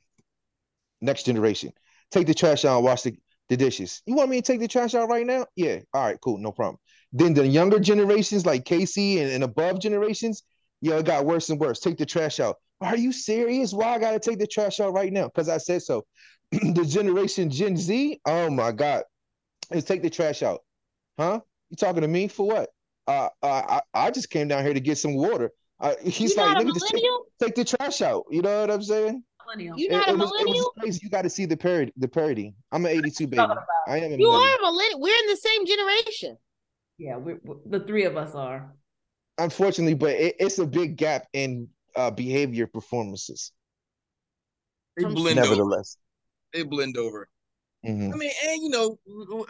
[1.02, 1.72] Next generation,
[2.12, 3.16] take the trash out and wash the,
[3.50, 4.02] the dishes.
[4.06, 5.46] You want me to take the trash out right now?
[5.56, 5.80] Yeah.
[5.94, 6.78] All right, cool, no problem.
[7.12, 10.44] Then the younger generations, like Casey and, and above generations,
[10.82, 11.80] yo, it got worse and worse.
[11.80, 12.56] Take the trash out.
[12.82, 13.74] Are you serious?
[13.74, 15.26] Why I gotta take the trash out right now?
[15.26, 16.06] Because I said so.
[16.52, 19.04] the generation Gen Z, oh my God,
[19.72, 20.65] is take the trash out.
[21.18, 21.40] Huh?
[21.70, 22.70] You talking to me for what?
[23.08, 25.52] Uh, uh I, I just came down here to get some water.
[25.80, 27.26] Uh, he's You're like, not a nigga, just take, millennial.
[27.42, 28.24] take the trash out.
[28.32, 29.24] You know what I'm saying?
[29.46, 29.78] millennial.
[29.78, 30.74] You It, not a it was, it was millennial.
[30.80, 31.00] crazy.
[31.04, 31.94] You got to see the parody.
[31.98, 32.56] The parody.
[32.72, 33.44] I'm an 82 baby.
[33.44, 34.42] About- I am a You millennial.
[34.42, 35.02] are a millennial.
[35.02, 36.38] We're in the same generation.
[36.98, 38.74] Yeah, we're, we're- the three of us are.
[39.38, 43.52] Unfortunately, but it, it's a big gap in uh, behavior performances.
[44.96, 45.50] They Some- blend over.
[45.50, 45.98] Nevertheless.
[46.54, 47.28] They blend over.
[47.86, 48.14] Mhm.
[48.14, 48.98] I mean, and you know,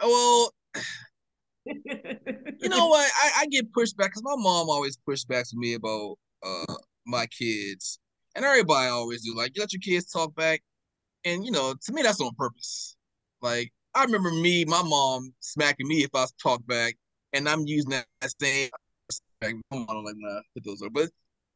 [0.02, 0.52] well,
[1.66, 3.10] you know what?
[3.22, 6.74] I, I get pushed back because my mom always pushed back to me about uh
[7.06, 7.98] my kids,
[8.34, 9.34] and everybody always do.
[9.36, 10.62] Like, you let your kids talk back,
[11.24, 12.96] and you know, to me, that's on purpose.
[13.42, 16.96] Like, I remember me, my mom smacking me if I talk back,
[17.32, 18.06] and I'm using that,
[18.40, 18.70] same.
[19.42, 21.10] Don't like I put those up, but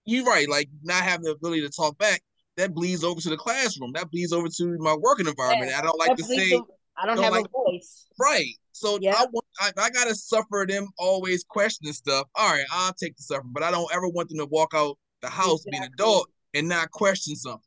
[0.05, 0.49] you're right.
[0.49, 2.21] Like, not having the ability to talk back,
[2.57, 3.93] that bleeds over to the classroom.
[3.95, 5.73] That bleeds over to my working environment.
[5.77, 6.53] I don't like to say.
[6.55, 6.67] over-
[7.03, 8.07] I don't, don't have like- a voice.
[8.19, 8.55] Right.
[8.73, 9.15] So Yeah.
[9.17, 12.27] I want I, I gotta suffer them always questioning stuff.
[12.35, 14.97] All right, I'll take the suffering, but I don't ever want them to walk out
[15.23, 16.05] the house being an Exactly.
[16.05, 17.61] adult and not question something.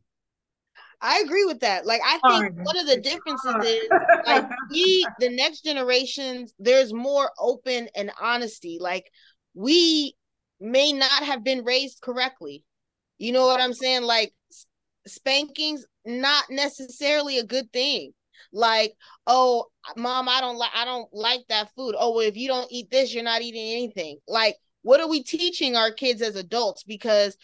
[1.02, 1.86] I agree with that.
[1.86, 2.64] Like I think Fine.
[2.64, 3.90] one of the differences is
[4.26, 9.12] like we the next generations there's more open and honesty like
[9.54, 10.16] we
[10.60, 12.64] may not have been raised correctly
[13.18, 14.34] you know what i'm saying like
[15.06, 18.14] spankings not necessarily a good thing
[18.52, 18.94] like
[19.28, 22.72] oh mom i don't like i don't like that food oh well if you don't
[22.72, 26.84] eat this you're not eating anything like what are we teaching our kids as adults
[26.84, 27.38] because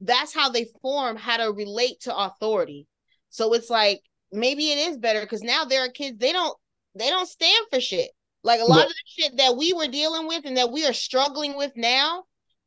[0.00, 2.86] that's how they form how to relate to authority
[3.28, 4.00] so it's like
[4.32, 6.56] maybe it is better because now there are kids they don't
[6.96, 8.10] they don't stand for shit.
[8.42, 10.92] Like a lot of the shit that we were dealing with and that we are
[10.92, 12.24] struggling with now,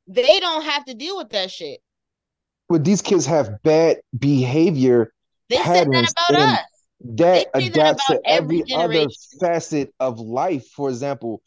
[0.07, 1.79] they don't have to deal with that shit.
[2.67, 5.13] But these kids have bad behavior
[5.49, 6.59] They said that Patterns about us.
[7.01, 9.07] That say that adapts to every every other
[9.39, 10.67] facet of life.
[10.67, 11.41] For example,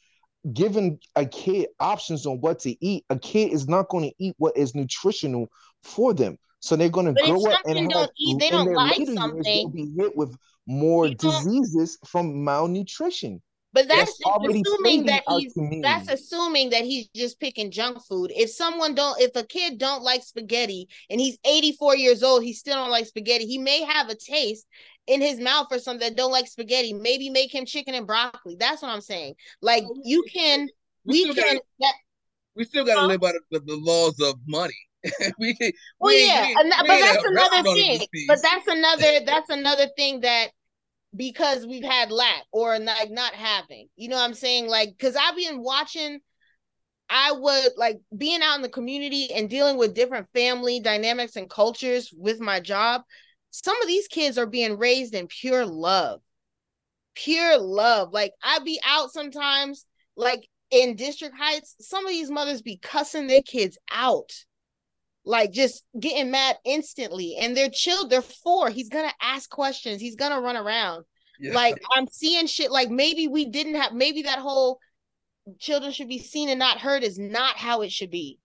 [0.53, 4.35] giving a kid options on what to eat, a kid is not going to eat
[4.39, 5.49] what is nutritional
[5.83, 6.39] for them.
[6.61, 9.43] So they're going to But grow up and don't eat- they don't like years, something,
[9.43, 10.37] they'll be hit with
[10.67, 13.43] more diseases from malnutrition.
[13.73, 18.31] But that's, That's already assuming that he's that's assuming that he's just picking junk food.
[18.35, 22.53] If someone don't if a kid don't like spaghetti and he's 84 years old, he
[22.53, 23.47] still don't like spaghetti.
[23.47, 24.67] He may have a taste
[25.07, 26.93] in his mouth for something that don't like spaghetti.
[26.93, 28.57] Maybe make him chicken and broccoli.
[28.59, 29.37] That's what I'm saying.
[29.63, 30.69] Like you can
[31.05, 31.95] We we still can gotta- that
[32.55, 34.75] we still got to live by the, the, laws of money.
[35.39, 35.57] we,
[35.99, 38.07] well, we, yeah, we, but that's another thing.
[38.29, 40.49] But that's another that's another thing that
[41.15, 43.89] because we've had lack or like not having.
[43.97, 44.69] You know what I'm saying?
[44.69, 46.21] Like, because I've been watching.
[47.15, 51.51] I would like being out in the community and dealing with different family dynamics and
[51.51, 53.03] cultures with my job.
[53.51, 56.23] Some of these kids are being raised in pure love,
[57.15, 58.13] pure love.
[58.13, 59.85] Like I'd be out sometimes,
[60.17, 64.33] like in District Heights, some of these mothers be cussing their kids out,
[65.25, 67.37] like just getting mad instantly.
[67.41, 68.71] And they're child, they're four.
[68.71, 70.01] He's gonna ask questions.
[70.01, 71.05] He's gonna run around.
[71.39, 71.55] Yeah.
[71.55, 72.71] Like I'm seeing shit.
[72.71, 73.93] Like maybe we didn't have.
[73.93, 74.79] Maybe that whole
[75.59, 78.39] children should be seen and not heard is not how it should be.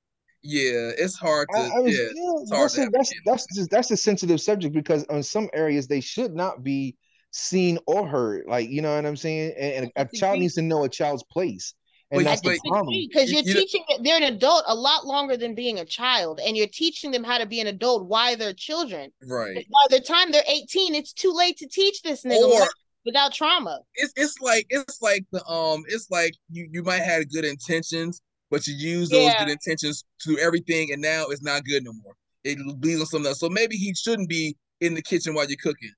[0.43, 1.59] Yeah, it's hard to.
[1.59, 5.03] I, I was, yeah, yeah that's, a, that's that's just that's a sensitive subject because
[5.05, 6.95] on some areas they should not be
[7.31, 8.45] seen or heard.
[8.47, 9.53] Like you know what I'm saying.
[9.59, 11.73] And, and a child needs to know a child's place.
[12.09, 12.93] And that's the problem.
[12.93, 16.55] Because you're you, teaching they're an adult a lot longer than being a child, and
[16.55, 19.11] you're teaching them how to be an adult while they're children.
[19.25, 19.67] Right.
[19.69, 22.67] by the time they're 18, it's too late to teach this nigga or,
[23.05, 23.79] without trauma.
[23.95, 28.21] It's it's like it's like the um it's like you you might have good intentions,
[28.49, 29.43] but you use those yeah.
[29.43, 32.13] good intentions to everything, and now it's not good no more.
[32.45, 33.41] It leads on something else.
[33.41, 35.91] So maybe he shouldn't be in the kitchen while you're cooking,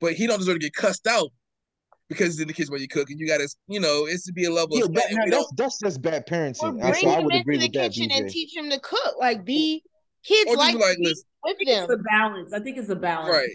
[0.00, 1.30] but he don't deserve to get cussed out
[2.12, 4.32] because it's in the kitchen while you cook, and you gotta, you know, it's to
[4.32, 4.78] be a level.
[4.78, 6.62] Yeah, of that, that's that's just bad parenting.
[6.62, 9.14] Well, bring so him into the kitchen and teach him to cook.
[9.18, 9.82] Like be
[10.24, 11.84] kids like, like with them.
[11.84, 12.52] It's a balance.
[12.52, 13.34] I think it's a balance.
[13.34, 13.50] Right.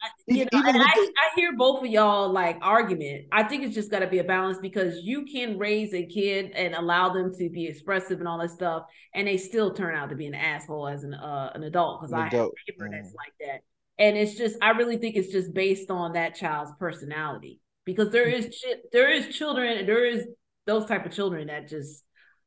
[0.00, 3.26] I, you know, and I, I hear both of y'all like argument.
[3.32, 6.52] I think it's just got to be a balance because you can raise a kid
[6.54, 10.10] and allow them to be expressive and all that stuff, and they still turn out
[10.10, 12.00] to be an asshole as an uh, an adult.
[12.00, 13.62] Because I have a neighbor that's like that,
[13.98, 18.28] and it's just i really think it's just based on that child's personality because there
[18.28, 20.26] is ch- there is children there is
[20.66, 22.04] those type of children that just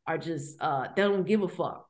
[0.08, 1.88] are just uh they don't give a fuck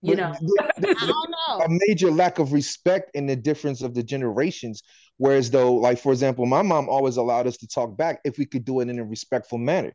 [0.00, 0.32] you know?
[0.60, 1.64] I don't know.
[1.64, 4.82] a major lack of respect in the difference of the generations.
[5.16, 8.46] Whereas though like for example my mom always allowed us to talk back if we
[8.46, 9.92] could do it in a respectful manner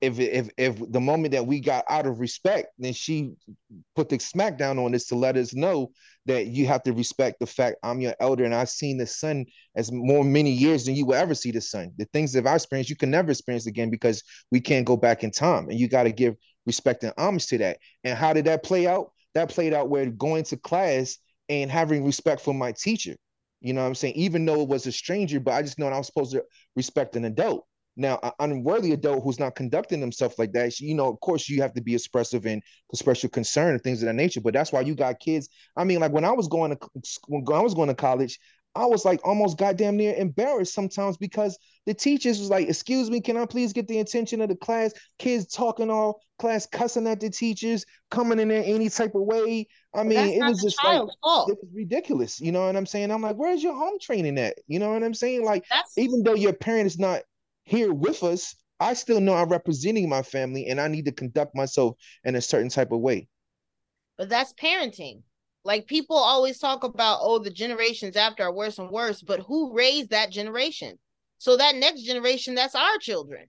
[0.00, 3.32] if if if the moment that we got out of respect, then she
[3.94, 5.90] put the smackdown on us to let us know
[6.26, 9.46] that you have to respect the fact I'm your elder and I've seen the sun
[9.76, 11.92] as more many years than you will ever see the sun.
[11.98, 15.22] The things that I've experienced, you can never experience again because we can't go back
[15.22, 16.36] in time, and you got to give
[16.66, 17.78] respect and homage to that.
[18.04, 19.12] And how did that play out?
[19.34, 23.16] That played out where going to class and having respect for my teacher.
[23.60, 24.14] You know what I'm saying?
[24.14, 27.16] Even though it was a stranger, but I just know I was supposed to respect
[27.16, 27.66] an adult.
[27.96, 31.60] Now, an unworthy adult who's not conducting themselves like that, you know, of course, you
[31.62, 34.40] have to be expressive and express your concern and things of that nature.
[34.40, 35.48] But that's why you got kids.
[35.76, 36.78] I mean, like when I was going to
[37.26, 38.38] when I was going to college,
[38.74, 43.20] I was like almost goddamn near embarrassed sometimes because the teachers was like, "Excuse me,
[43.20, 47.18] can I please get the attention of the class?" Kids talking all class, cussing at
[47.18, 49.66] the teachers, coming in there any type of way.
[49.92, 51.50] I mean, it was just like fault.
[51.50, 52.40] it was ridiculous.
[52.40, 53.10] You know what I'm saying?
[53.10, 55.44] I'm like, "Where's your home training at?" You know what I'm saying?
[55.44, 55.98] Like, That's...
[55.98, 57.22] even though your parent is not
[57.64, 61.54] here with us, I still know I'm representing my family and I need to conduct
[61.54, 63.28] myself in a certain type of way.
[64.16, 65.22] But that's parenting.
[65.64, 69.74] Like people always talk about, oh, the generations after are worse and worse, but who
[69.74, 70.98] raised that generation?
[71.38, 73.46] So that next generation, that's our children.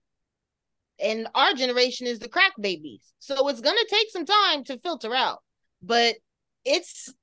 [1.01, 3.13] And our generation is the crack babies.
[3.19, 5.39] So it's going to take some time to filter out.
[5.81, 6.15] But
[6.63, 7.13] it's,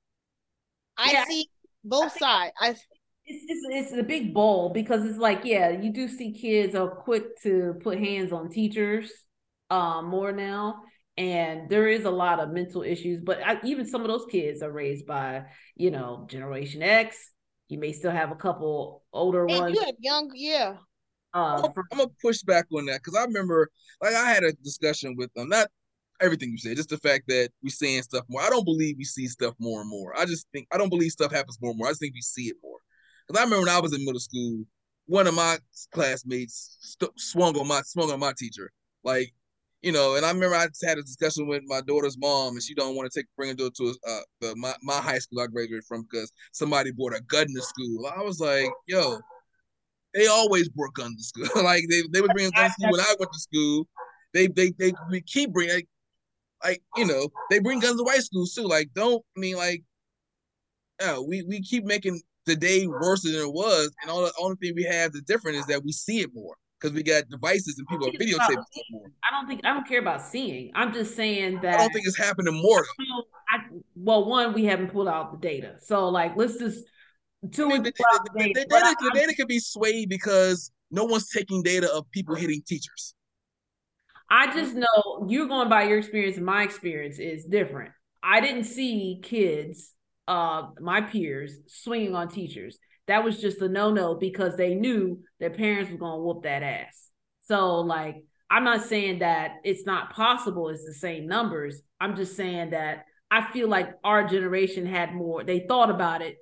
[0.97, 1.25] I yeah.
[1.25, 1.49] see
[1.83, 2.53] both sides.
[2.59, 2.75] I
[3.29, 6.89] it's, it's, it's a big bowl because it's like yeah you do see kids are
[6.89, 9.11] quick to put hands on teachers
[9.69, 10.81] um more now
[11.17, 14.61] and there is a lot of mental issues but I, even some of those kids
[14.61, 15.43] are raised by
[15.75, 17.31] you know generation x
[17.67, 20.77] you may still have a couple older and ones you young yeah
[21.33, 23.69] uh, I'm, I'm gonna push back on that because I remember,
[24.01, 25.49] like, I had a discussion with them.
[25.49, 25.67] Not
[26.19, 28.41] everything you said, just the fact that we're seeing stuff more.
[28.41, 30.17] I don't believe we see stuff more and more.
[30.17, 31.87] I just think I don't believe stuff happens more and more.
[31.87, 32.79] I just think we see it more.
[33.29, 34.65] Because I remember when I was in middle school,
[35.05, 35.57] one of my
[35.91, 38.71] classmates st- swung on my swung on my teacher.
[39.03, 39.33] Like,
[39.83, 42.73] you know, and I remember I had a discussion with my daughter's mom, and she
[42.73, 45.83] don't want to take bring her to uh, the, my my high school I graduated
[45.85, 48.07] from because somebody brought a gun to school.
[48.07, 49.19] I was like, yo,
[50.15, 51.63] they always brought guns to school.
[51.63, 53.87] like they they would bring guns to school when I went to school.
[54.33, 55.87] They they they we keep bringing like,
[56.63, 58.67] like you know they bring guns to white schools too.
[58.67, 59.83] Like don't I mean like,
[60.99, 63.91] yeah, we we keep making the day worse than it was.
[64.01, 66.55] And all the only thing we have that's different is that we see it more
[66.79, 69.11] because we got devices and people are videotaping more.
[69.23, 70.71] I don't think I don't care about seeing.
[70.75, 72.85] I'm just saying that I don't think it's happening more.
[73.49, 73.59] I,
[73.95, 76.85] well, one, we haven't pulled out the data, so like let's just
[77.51, 77.69] two.
[77.69, 77.93] The, the,
[78.35, 82.35] the, data, data, the data could be swayed because no one's taking data of people
[82.35, 83.13] hitting teachers.
[84.29, 87.91] I just know you're going by your experience, and my experience is different.
[88.21, 89.93] I didn't see kids,
[90.29, 92.77] uh, my peers, swinging on teachers.
[93.07, 96.43] That was just a no no because they knew their parents were going to whoop
[96.43, 97.09] that ass.
[97.41, 101.81] So, like, I'm not saying that it's not possible, it's the same numbers.
[101.99, 106.37] I'm just saying that I feel like our generation had more, they thought about it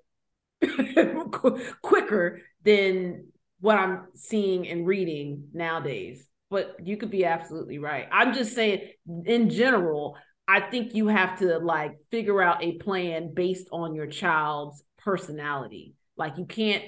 [1.81, 3.27] quicker than
[3.61, 6.27] what I'm seeing and reading nowadays.
[6.49, 8.07] But you could be absolutely right.
[8.11, 8.89] I'm just saying,
[9.25, 10.17] in general,
[10.47, 15.95] I think you have to like figure out a plan based on your child's personality.
[16.15, 16.83] Like you can't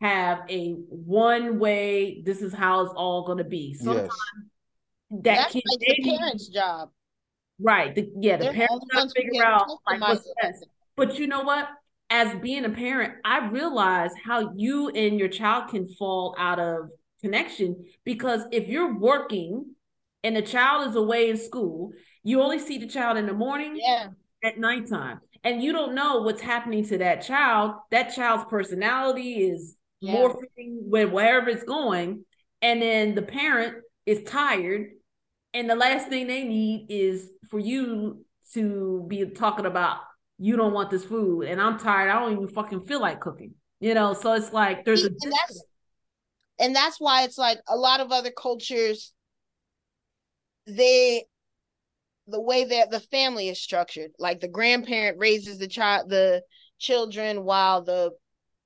[0.00, 3.74] have a one way, this is how it's all going to be.
[3.74, 4.10] Sometimes
[5.10, 5.22] yes.
[5.22, 6.90] that That's kid, like the parents' job.
[7.60, 7.94] Right.
[7.94, 10.66] The, yeah, the They're parents got to figure out like what's best.
[10.96, 11.68] But you know what?
[12.10, 16.90] As being a parent, I realize how you and your child can fall out of
[17.20, 19.74] connection because if you're working
[20.22, 21.92] and the child is away in school,
[22.24, 24.08] you only see the child in the morning, yeah,
[24.42, 27.76] at nighttime, and you don't know what's happening to that child.
[27.90, 30.14] That child's personality is yeah.
[30.14, 32.24] morphing with wherever it's going,
[32.62, 34.90] and then the parent is tired,
[35.52, 39.98] and the last thing they need is for you to be talking about
[40.38, 42.10] you don't want this food, and I'm tired.
[42.10, 43.54] I don't even fucking feel like cooking.
[43.80, 45.64] You know, so it's like there's a and that's,
[46.58, 49.12] and that's why it's like a lot of other cultures
[50.66, 51.24] they
[52.26, 54.10] the way that the family is structured.
[54.18, 56.42] Like the grandparent raises the child the
[56.78, 58.12] children while the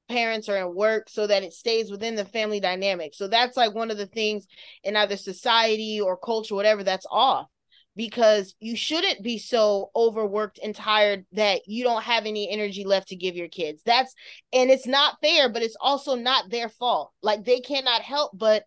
[0.08, 3.14] parents are at work so that it stays within the family dynamic.
[3.14, 4.46] So that's like one of the things
[4.82, 7.46] in either society or culture whatever that's off.
[7.94, 13.08] Because you shouldn't be so overworked and tired that you don't have any energy left
[13.08, 13.82] to give your kids.
[13.84, 14.14] That's
[14.52, 17.10] and it's not fair but it's also not their fault.
[17.22, 18.62] Like they cannot help but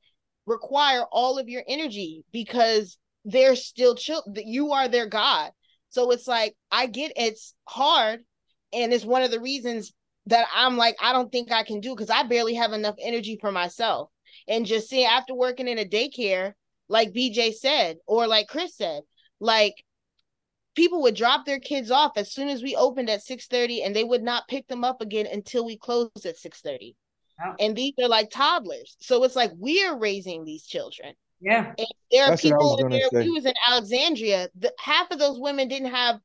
[0.45, 4.47] require all of your energy because they're still children.
[4.47, 5.51] You are their God.
[5.89, 8.21] So it's like I get it's hard,
[8.73, 9.93] and it's one of the reasons
[10.27, 13.38] that I'm like I don't think I can do because I barely have enough energy
[13.39, 14.10] for myself.
[14.47, 16.53] And just see after working in a daycare,
[16.88, 19.03] like BJ said, or like Chris said,
[19.39, 19.84] like
[20.75, 23.95] people would drop their kids off as soon as we opened at 6 30 and
[23.95, 26.95] they would not pick them up again until we closed at 6 30
[27.60, 31.73] and these are like toddlers so it's like we're raising these children yeah.
[31.77, 33.10] And there are people in there.
[33.12, 33.23] Say.
[33.23, 34.49] We was in Alexandria.
[34.58, 36.19] The, half of those women didn't have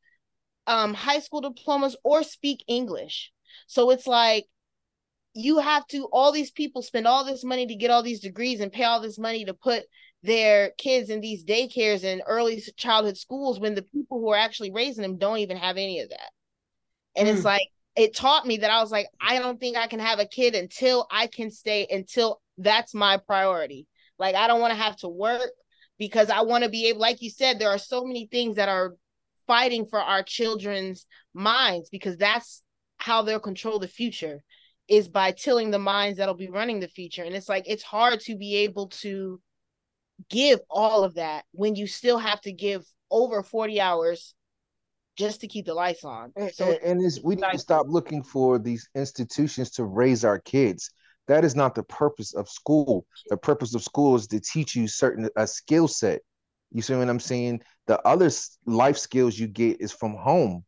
[0.66, 3.33] um, high school diplomas or speak English.
[3.66, 4.46] So it's like
[5.35, 8.61] you have to all these people spend all this money to get all these degrees
[8.61, 9.85] and pay all this money to put
[10.22, 14.72] their kids in these daycares and early childhood schools when the people who are actually
[14.72, 16.31] raising them don't even have any of that.
[17.16, 17.33] And mm.
[17.35, 20.18] it's like it taught me that I was like, I don't think I can have
[20.18, 23.87] a kid until I can stay until that's my priority.
[24.18, 25.50] Like I don't want to have to work
[25.98, 28.68] because I want to be able, like you said, there are so many things that
[28.68, 28.94] are
[29.46, 32.62] fighting for our children's minds because that's
[32.98, 34.42] how they'll control the future
[34.88, 37.22] is by tilling the minds that'll be running the future.
[37.22, 39.40] And it's like it's hard to be able to
[40.31, 44.35] give all of that when you still have to give over 40 hours
[45.16, 46.33] just to keep the lights on.
[46.37, 50.38] And, So and, and we need to stop looking for these institutions to raise our
[50.38, 50.90] kids.
[51.28, 53.06] That is not the purpose of school.
[53.29, 56.20] The purpose of school is to teach you certain a skill set.
[56.72, 57.62] You see what I'm saying?
[57.87, 58.31] The other
[58.66, 60.64] life skills you get is from home.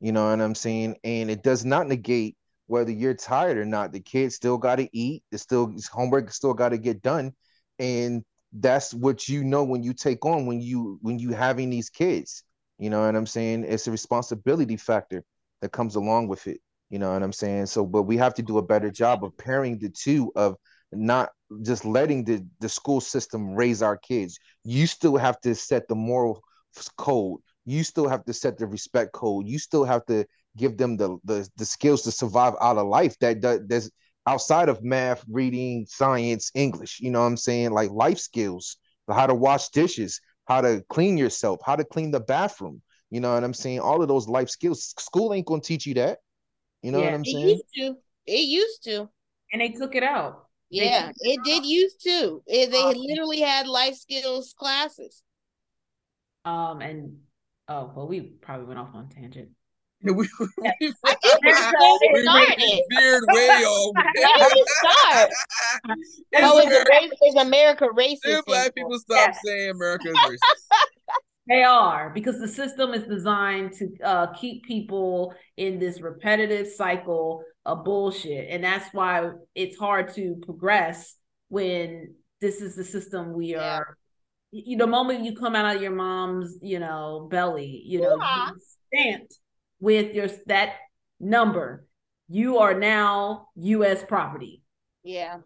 [0.00, 0.96] You know what I'm saying?
[1.04, 2.36] And it does not negate
[2.66, 3.92] whether you're tired or not.
[3.92, 5.22] The kids still got to eat.
[5.32, 7.32] It's still homework still got to get done,
[7.78, 11.90] and that's what you know when you take on when you when you having these
[11.90, 12.42] kids.
[12.78, 13.64] You know what I'm saying?
[13.64, 15.24] It's a responsibility factor
[15.62, 16.60] that comes along with it.
[16.90, 17.66] You know what I'm saying?
[17.66, 20.56] So, but we have to do a better job of pairing the two of
[20.92, 21.30] not
[21.62, 24.38] just letting the, the school system raise our kids.
[24.64, 26.42] You still have to set the moral
[26.96, 27.40] code.
[27.64, 29.46] You still have to set the respect code.
[29.46, 30.26] You still have to
[30.56, 33.90] give them the the, the skills to survive out of life that, that that's
[34.26, 37.00] outside of math, reading, science, English.
[37.00, 37.72] You know what I'm saying?
[37.72, 38.76] Like life skills,
[39.08, 42.82] how to wash dishes, how to clean yourself, how to clean the bathroom.
[43.10, 43.80] You know what I'm saying?
[43.80, 44.94] All of those life skills.
[44.98, 46.18] School ain't gonna teach you that.
[46.86, 47.48] You know yeah, what I'm saying?
[47.48, 47.96] It used to.
[48.26, 49.08] It used to.
[49.52, 50.46] And they took it out.
[50.70, 52.44] Yeah, it, it did used to.
[52.46, 55.20] It, they um, literally had life skills classes.
[56.44, 57.16] Um, and
[57.66, 59.48] oh well, we probably went off on tangent.
[60.04, 60.92] we, we, we, we
[62.90, 63.94] veered way off.
[64.14, 65.30] Where did start?
[66.36, 68.46] oh, is, is America racist?
[68.46, 69.38] black people stop yeah.
[69.44, 70.86] saying America is racist.
[71.48, 77.42] They are because the system is designed to uh, keep people in this repetitive cycle
[77.64, 81.14] of bullshit, and that's why it's hard to progress
[81.48, 83.96] when this is the system we are,
[84.50, 88.50] you the moment you come out of your mom's, you know, belly, you know, Yeah.
[88.92, 89.38] stamped
[89.80, 90.74] with your that
[91.20, 91.86] number,
[92.28, 94.02] you are now U.S.
[94.04, 94.62] property.
[95.02, 95.38] Yeah.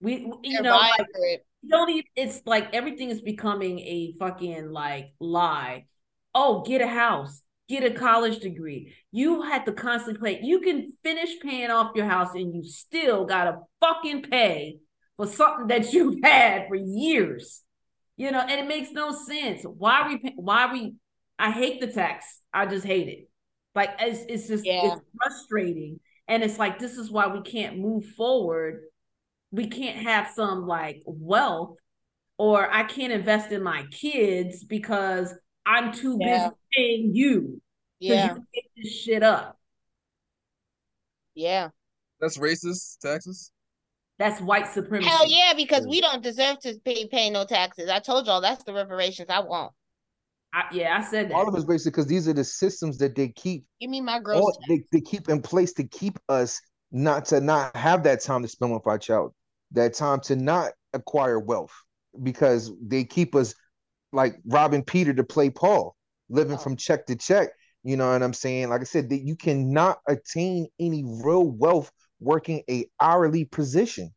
[0.00, 1.42] We, you They're know, like.
[1.62, 2.04] You don't even.
[2.16, 5.86] It's like everything is becoming a fucking like lie.
[6.34, 8.94] Oh, get a house, get a college degree.
[9.12, 10.40] You had to constantly pay.
[10.42, 14.78] You can finish paying off your house, and you still gotta fucking pay
[15.16, 17.62] for something that you've had for years.
[18.16, 19.62] You know, and it makes no sense.
[19.64, 20.32] Why we?
[20.36, 20.94] Why we?
[21.38, 22.40] I hate the tax.
[22.52, 23.28] I just hate it.
[23.74, 24.94] Like it's it's just Yeah.
[24.94, 28.82] it's frustrating, and it's like this is why we can't move forward.
[29.52, 31.76] We can't have some like wealth,
[32.38, 35.34] or I can't invest in my kids because
[35.66, 36.48] I'm too Yeah.
[36.48, 37.60] busy paying you
[37.98, 38.34] Yeah.
[38.34, 39.58] you make this shit up.
[41.34, 41.70] Yeah.
[42.20, 43.50] That's racist taxes.
[44.18, 45.08] That's white supremacy.
[45.08, 47.88] Hell yeah, because we don't deserve to pay pay no taxes.
[47.88, 49.72] I told y'all that's the reparations I want.
[50.52, 51.34] I, yeah, I said that.
[51.34, 54.18] All of us basically because these are the systems that they keep Give me my
[54.18, 58.20] gross all, they, they keep in place to keep us not to not have that
[58.20, 59.32] time to spend with our child,
[59.72, 61.72] that time to not acquire wealth
[62.22, 63.54] because they keep us
[64.12, 65.94] like robbing Peter to play Paul,
[66.28, 66.60] living Oh.
[66.60, 67.50] from check to check.
[67.82, 68.68] You know what I'm saying?
[68.68, 74.12] Like I said, that you cannot attain any real wealth working a hourly position,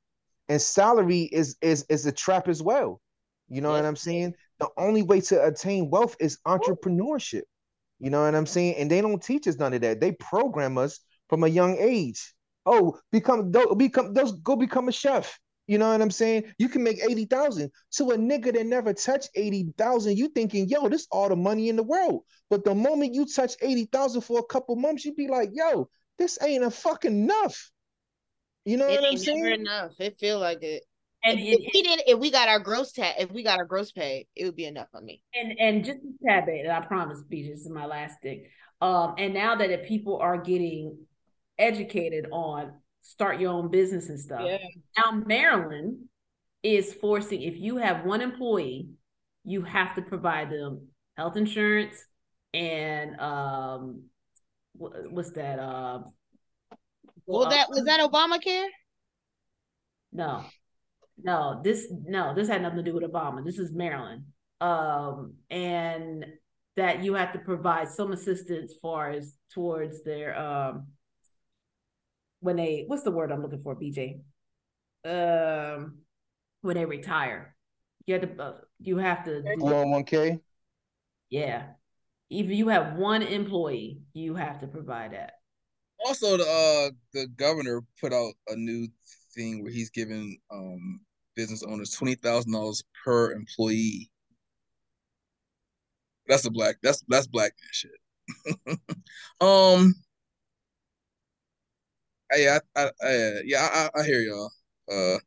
[0.49, 2.99] and salary is is is a trap as well.
[3.47, 4.33] You know what I'm saying?
[4.59, 7.43] The only way to attain wealth is entrepreneurship.
[7.99, 8.75] You know what I'm saying?
[8.75, 10.01] And they don't teach us none of that.
[10.01, 10.99] They program us
[11.29, 12.33] from a young age.
[12.65, 15.39] Oh, become become those go become a chef.
[15.67, 16.53] You know what I'm saying?
[16.57, 20.17] You can make 80,000 to a nigga that never touched 80,000.
[20.17, 22.23] You thinking, yo, this all the money in the world.
[22.49, 25.89] But the moment you touch 80,000 for a couple months, you be like, yo,
[26.19, 27.71] this ain't a fucking enough.
[28.65, 29.45] You know It what I'm never saying?
[29.61, 29.91] enough.
[29.99, 30.83] It feel like it.
[31.23, 33.59] and if, it, if we did, if we got our gross tax, if we got
[33.59, 35.21] our gross pay, it would be enough on me.
[35.33, 38.45] and and just a tad bit, and I promise, B, this is my last thing.
[38.81, 40.97] Um, and now that if people are getting
[41.57, 44.41] educated on start your own business and stuff,
[44.97, 46.05] now Maryland
[46.63, 48.89] is forcing if you have one employee,
[49.43, 50.87] you have to provide them
[51.17, 51.95] health insurance
[52.53, 54.03] and um,
[54.79, 55.59] wh- what's that?
[55.59, 55.99] Uh,
[57.25, 58.67] Well, that was that Obamacare.
[60.11, 60.45] no,
[61.21, 63.43] no, this no, this had nothing to do with Obama.
[63.45, 64.25] This is Maryland.
[64.61, 66.25] Um, and
[66.77, 70.87] that you have to provide some assistance far as towards their um
[72.43, 74.19] when they what's the word I'm looking for, BJ?
[75.05, 75.99] Um
[76.61, 77.55] when they retire.
[78.05, 80.39] You have to uh, you have to do, 401k.
[81.29, 81.67] yeah.
[82.29, 85.33] If you have one employee, you have to provide that.
[86.05, 88.87] Also, the uh, the governor put out a new
[89.35, 90.99] thing where he's giving um
[91.35, 94.09] business owners twenty thousand dollars per employee.
[96.27, 96.75] That's a black.
[96.83, 98.79] That's that's black man shit.
[99.41, 99.93] um.
[102.35, 104.51] Yeah, I, I, I, yeah, I, I hear y'all.
[104.91, 105.17] Uh,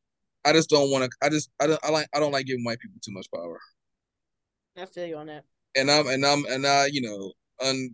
[0.45, 1.11] I just don't want to.
[1.23, 3.59] I just, I don't, I like, I don't like giving white people too much power.
[4.77, 5.45] I feel you on that.
[5.75, 7.33] And I'm, and I'm, and I, you know,
[7.67, 7.91] un,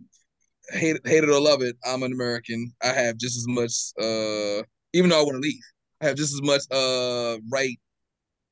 [0.71, 2.73] hate, hate it or love it, I'm an American.
[2.81, 5.61] I have just as much, uh, even though I want to leave,
[6.01, 7.79] I have just as much, uh, right.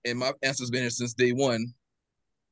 [0.06, 1.74] And my answer's been here since day one.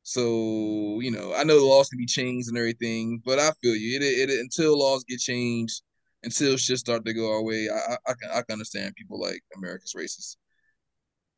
[0.03, 3.76] So you know, I know the laws can be changed and everything, but I feel
[3.76, 3.97] you.
[3.97, 5.82] It, it, it until laws get changed,
[6.24, 9.20] until shit start to go our way, I, I, I can, I can understand people
[9.20, 10.38] like America's racist.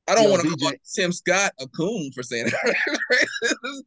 [0.07, 0.71] I don't want to call.
[0.95, 3.55] Tim Scott a coon for saying that,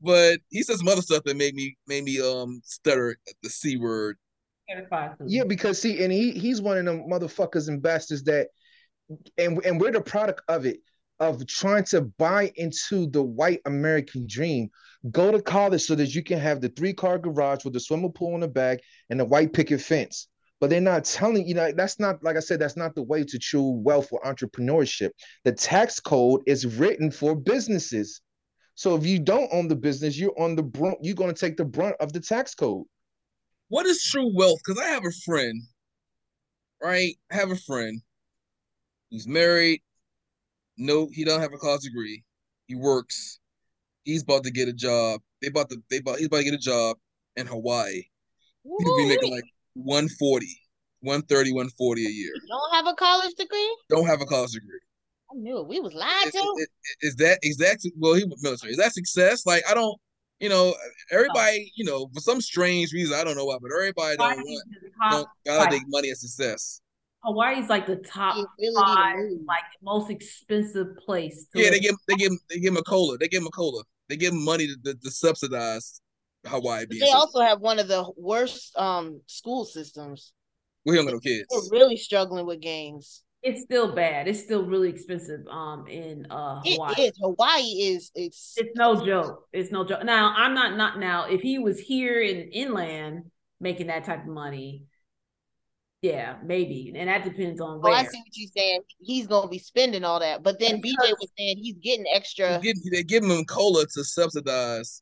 [0.00, 3.50] but he said some other stuff that made me made me um stutter at the
[3.50, 4.16] c word.
[5.26, 8.48] Yeah, because see, and he he's one of them motherfuckers and bastards that,
[9.36, 10.78] and and we're the product of it
[11.20, 14.70] of trying to buy into the white American dream.
[15.10, 18.12] Go to college so that you can have the three car garage with the swimming
[18.12, 18.80] pool in the back
[19.10, 20.28] and the white picket fence.
[20.60, 23.24] But they're not telling you know that's not like I said that's not the way
[23.24, 25.10] to true wealth or entrepreneurship.
[25.44, 28.20] The tax code is written for businesses.
[28.76, 30.98] So if you don't own the business, you're on the brunt.
[31.02, 32.84] You're going to take the brunt of the tax code.
[33.68, 34.60] What is true wealth?
[34.64, 35.62] Because I have a friend,
[36.80, 37.14] right?
[37.30, 38.00] I have a friend
[39.10, 39.80] who's married.
[40.78, 42.22] No, he don't have a college degree.
[42.66, 43.40] He works.
[44.04, 45.20] He's about to get a job.
[45.40, 46.96] They about to they about he's about to get a job
[47.36, 48.02] in Hawaii.
[48.64, 49.44] He's gonna be making like
[49.74, 50.46] 140,
[51.00, 52.32] 130, 140 a year.
[52.48, 53.76] Don't have a college degree.
[53.88, 54.80] Don't have a college degree.
[55.30, 55.66] I knew it.
[55.66, 56.38] We was lied Is, to.
[56.38, 56.68] is-
[57.00, 58.72] is that exactly well he was military.
[58.72, 59.46] Is that success?
[59.46, 59.98] Like I don't
[60.42, 60.74] you know,
[61.12, 64.42] everybody, you know, for some strange reason, I don't know why, but everybody don't Fighting
[64.44, 66.80] want to the don't validate money as success.
[67.22, 68.34] Hawaii's like the top
[68.74, 71.46] five, like most expensive place.
[71.54, 71.72] yeah, live.
[71.74, 73.18] they give they give they give them a COLA.
[73.18, 73.84] They give them a COLA.
[74.08, 76.00] They give them money to, to, to subsidize
[76.46, 76.84] Hawaii.
[76.88, 80.32] They also have one of the worst um school systems.
[80.84, 81.46] We don't got no kids.
[81.50, 83.22] We're really struggling with gangs.
[83.42, 84.28] It's still bad.
[84.28, 85.40] It's still really expensive.
[85.50, 86.94] Um, in uh Hawaii.
[86.98, 87.12] It is.
[87.20, 88.10] Hawaii is.
[88.14, 88.54] It's.
[88.56, 89.46] It's no joke.
[89.52, 90.04] It's no joke.
[90.04, 91.26] Now I'm not not now.
[91.26, 93.24] If he was here in inland
[93.60, 94.84] making that type of money,
[96.02, 97.92] yeah, maybe, and that depends on where.
[97.92, 98.80] Oh, I see what you're saying.
[99.00, 102.58] He's gonna be spending all that, but then BJ was saying he's getting extra.
[102.60, 105.00] He's getting, they give him COLA to subsidize.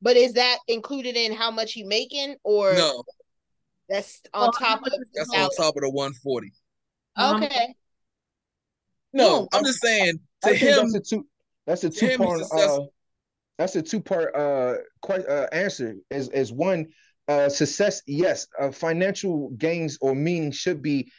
[0.00, 3.02] But is that included in how much he making, or no?
[3.88, 6.52] That's on well, top of that's on top of the 140.
[7.20, 7.74] Okay.
[9.12, 10.76] No, I'm just saying to him.
[10.76, 11.26] That's a two.
[11.66, 12.42] That's a two part.
[12.52, 12.78] Uh,
[13.58, 15.96] that's a two part uh, quite uh, answer.
[16.10, 16.86] As as one
[17.28, 21.10] uh, success, yes, uh, financial gains or meaning should be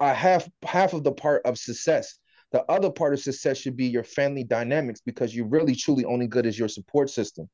[0.00, 2.18] uh, half half of the part of success.
[2.52, 6.26] The other part of success should be your family dynamics because you're really truly only
[6.26, 7.48] good as your support system.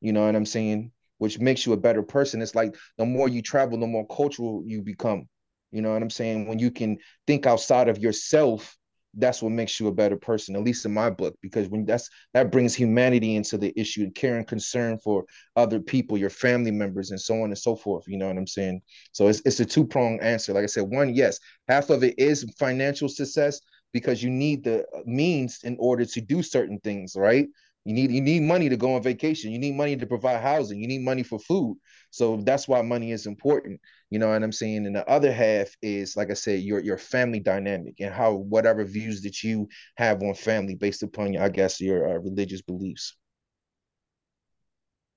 [0.00, 0.90] You know what I'm saying?
[1.18, 2.42] Which makes you a better person.
[2.42, 5.28] It's like the more you travel, the more cultural you become.
[5.70, 6.48] You know what I'm saying?
[6.48, 8.76] When you can think outside of yourself
[9.14, 12.08] that's what makes you a better person at least in my book because when that's
[12.32, 15.24] that brings humanity into the issue and care and concern for
[15.56, 18.46] other people your family members and so on and so forth you know what i'm
[18.46, 18.80] saying
[19.12, 21.38] so it's, it's a two-pronged answer like i said one yes
[21.68, 23.60] half of it is financial success
[23.92, 27.48] because you need the means in order to do certain things right
[27.84, 29.52] you need you need money to go on vacation.
[29.52, 30.80] You need money to provide housing.
[30.80, 31.78] You need money for food.
[32.10, 33.80] So that's why money is important.
[34.10, 34.86] You know what I'm saying?
[34.86, 38.84] And the other half is, like I said, your your family dynamic and how whatever
[38.84, 43.16] views that you have on family based upon, I guess, your uh, religious beliefs.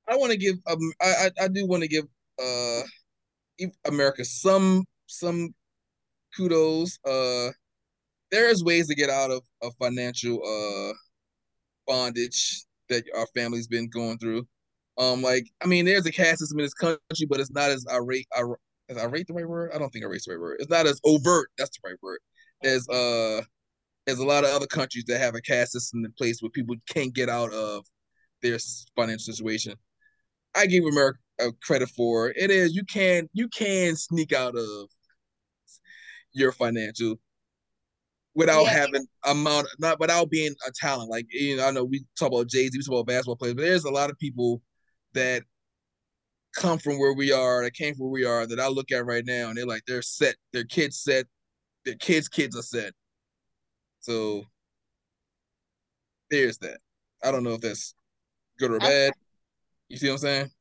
[0.07, 2.05] I want to give um, I, I do want to give
[2.41, 2.81] uh
[3.85, 5.53] America some some
[6.37, 6.99] kudos.
[7.05, 7.49] Uh,
[8.31, 10.93] there is ways to get out of a financial uh
[11.87, 14.47] bondage that our family's been going through.
[14.97, 17.85] Um, like I mean, there's a caste system in this country, but it's not as
[17.91, 18.27] irate.
[18.95, 19.71] Is irate the right word?
[19.73, 20.57] I don't think irate the right word.
[20.59, 21.49] It's not as overt.
[21.57, 22.19] That's the right word.
[22.63, 23.41] As uh,
[24.07, 26.75] as a lot of other countries that have a caste system in place where people
[26.87, 27.85] can't get out of
[28.41, 28.57] their
[28.95, 29.75] financial situation.
[30.55, 31.19] I give America
[31.63, 34.89] credit for it is you can you can sneak out of
[36.33, 37.15] your financial
[38.35, 38.69] without yeah.
[38.69, 41.09] having amount not without being a talent.
[41.09, 43.55] Like you know, I know we talk about Jay Z, we talk about basketball players,
[43.55, 44.61] but there's a lot of people
[45.13, 45.43] that
[46.55, 49.05] come from where we are, that came from where we are, that I look at
[49.05, 51.25] right now, and they're like they're set, their kids set,
[51.85, 52.93] their kids' kids are set.
[53.99, 54.43] So
[56.29, 56.77] there's that.
[57.23, 57.95] I don't know if that's
[58.59, 59.13] good or bad.
[59.89, 60.51] You see what I'm saying?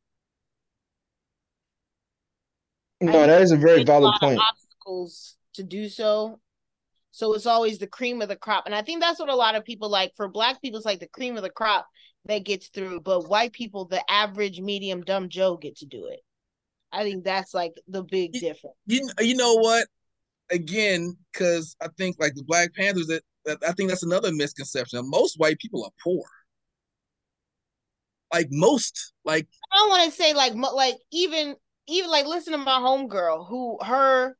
[3.00, 4.40] No, that is a very valid point.
[4.40, 6.38] Obstacles to do so
[7.12, 8.64] so it's always the cream of the crop.
[8.64, 10.12] And I think that's what a lot of people like.
[10.16, 11.86] For black people, it's like the cream of the crop
[12.26, 13.00] that gets through.
[13.00, 16.20] But white people, the average, medium, dumb Joe get to do it.
[16.92, 18.76] I think that's like the big difference.
[18.86, 19.88] You, you know what?
[20.50, 25.08] Again, because I think like the Black Panthers, that, that I think that's another misconception.
[25.08, 26.22] Most white people are poor.
[28.32, 31.56] Like most, like I don't want to say like like even
[31.86, 34.36] even like listen to my homegirl who her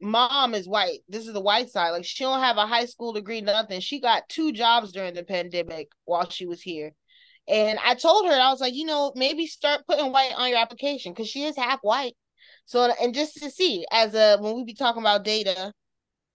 [0.00, 1.00] mom is white.
[1.08, 1.90] This is the white side.
[1.90, 3.80] Like she don't have a high school degree, nothing.
[3.80, 6.92] She got two jobs during the pandemic while she was here.
[7.48, 10.58] And I told her, I was like, you know, maybe start putting white on your
[10.58, 12.14] application because she is half white.
[12.64, 15.72] So and just to see as a when we be talking about data,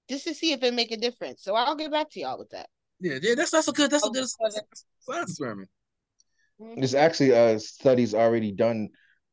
[0.09, 1.43] just to see if it make a difference.
[1.43, 2.67] So I'll get back to y'all with that.
[2.99, 5.69] Yeah, yeah, that's that's a good that's a good science experiment.
[6.77, 8.89] There's actually uh studies already done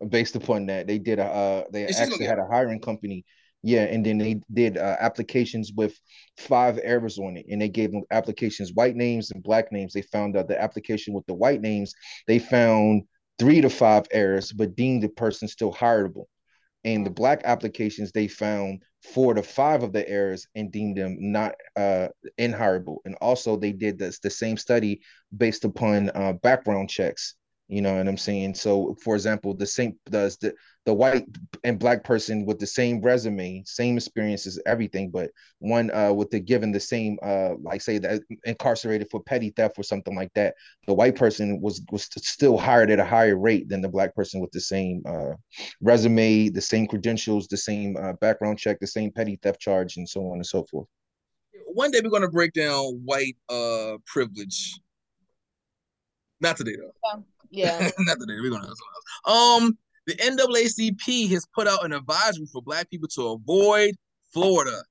[0.08, 0.86] based upon that.
[0.86, 3.24] They did a uh they actually had a hiring company
[3.62, 5.98] yeah, and then they did uh, applications with
[6.36, 9.92] five errors on it, and they gave them applications white names and black names.
[9.92, 11.92] They found out the application with the white names,
[12.26, 13.02] they found
[13.38, 16.26] three to five errors, but deemed the person still hireable.
[16.84, 21.16] And the black applications, they found four to five of the errors and deemed them
[21.18, 23.00] not uh, inhirable.
[23.04, 25.00] And also, they did this the same study
[25.36, 27.34] based upon uh, background checks
[27.68, 28.54] you know what I'm saying?
[28.54, 30.54] So, for example, the same does the
[30.86, 31.26] the white
[31.64, 36.40] and black person with the same resume, same experiences, everything, but one uh with the
[36.40, 40.54] given the same uh like say that incarcerated for petty theft or something like that.
[40.86, 44.40] The white person was was still hired at a higher rate than the black person
[44.40, 45.34] with the same uh
[45.82, 50.08] resume, the same credentials, the same uh, background check, the same petty theft charge, and
[50.08, 50.86] so on and so forth.
[51.66, 54.80] One day we're gonna break down white uh privilege.
[56.40, 57.22] Not today though.
[57.50, 57.80] Yeah.
[57.80, 57.90] Yeah.
[58.00, 58.40] Not today.
[58.40, 59.64] We're gonna have something else.
[59.64, 63.94] um the NAACP has put out an advisory for black people to avoid
[64.32, 64.82] Florida.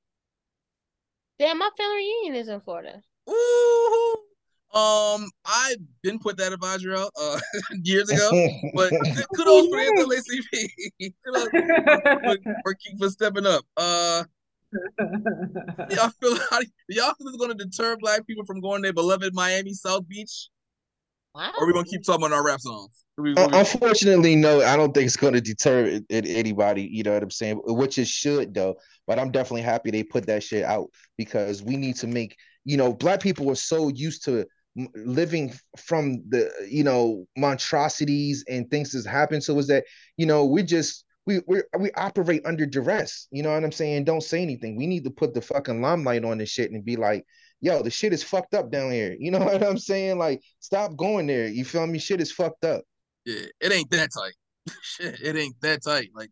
[1.40, 3.02] Damn, my family reunion is in Florida.
[3.30, 4.16] Ooh.
[4.74, 7.40] Um, I didn't put that advisory out uh
[7.84, 8.30] years ago,
[8.76, 8.90] but
[9.36, 10.42] kudos for the
[11.00, 11.14] NAACP.
[11.26, 13.64] kudos for, for, for stepping up.
[13.76, 14.24] Uh,
[15.90, 18.94] y'all feel how y'all feel it's going to deter black people from going to their
[18.94, 20.50] beloved Miami South Beach?
[21.38, 21.52] Wow.
[21.60, 23.06] Or are we gonna keep talking about our rap songs?
[23.16, 24.64] We, we, Unfortunately, no.
[24.64, 26.90] I don't think it's gonna deter it anybody.
[26.92, 27.62] You know what I'm saying?
[27.64, 28.78] Which it should though.
[29.06, 32.36] But I'm definitely happy they put that shit out because we need to make.
[32.66, 34.48] You know, black people are so used to
[34.96, 39.86] living from the you know monstrosities and things that's happened to us that
[40.18, 43.28] you know we just we we we operate under duress.
[43.30, 44.06] You know what I'm saying?
[44.06, 44.76] Don't say anything.
[44.76, 47.26] We need to put the fucking limelight on this shit and be like,
[47.62, 49.16] yo, the shit is fucked up down here.
[49.20, 50.18] You know what I'm saying?
[50.18, 51.48] Like, stop going there.
[51.48, 52.00] You feel me?
[52.00, 52.84] Shit is fucked up.
[53.26, 54.34] Yeah, it ain't that tight.
[54.82, 56.10] shit, it ain't that tight.
[56.14, 56.30] Like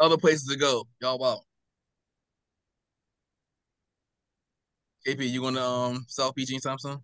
[0.00, 0.86] other places to go.
[1.00, 1.42] Y'all wow.
[5.06, 6.98] KP, you gonna um South Beach anytime soon?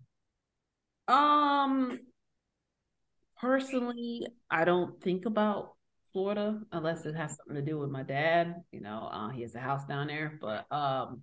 [1.07, 1.99] Um,
[3.37, 5.73] personally, I don't think about
[6.13, 8.63] Florida unless it has something to do with my dad.
[8.71, 10.37] You know, uh, he has a house down there.
[10.39, 11.21] But um,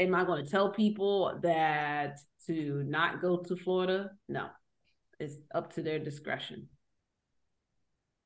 [0.00, 4.10] am I going to tell people that to not go to Florida?
[4.28, 4.46] No,
[5.18, 6.68] it's up to their discretion.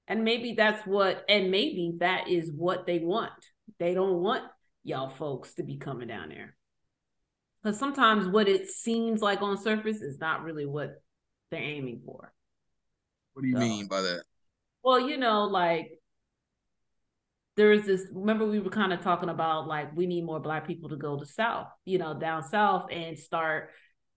[0.06, 3.32] And maybe that's what, and maybe that is what they want.
[3.78, 4.44] They don't want
[4.82, 6.56] y'all folks to be coming down there
[7.62, 11.02] because sometimes what it seems like on surface is not really what
[11.50, 12.32] they're aiming for.
[13.32, 14.24] What do you so, mean by that?
[14.82, 15.98] Well, you know, like
[17.56, 20.88] there's this remember we were kind of talking about like we need more black people
[20.88, 23.70] to go to south, you know, down south and start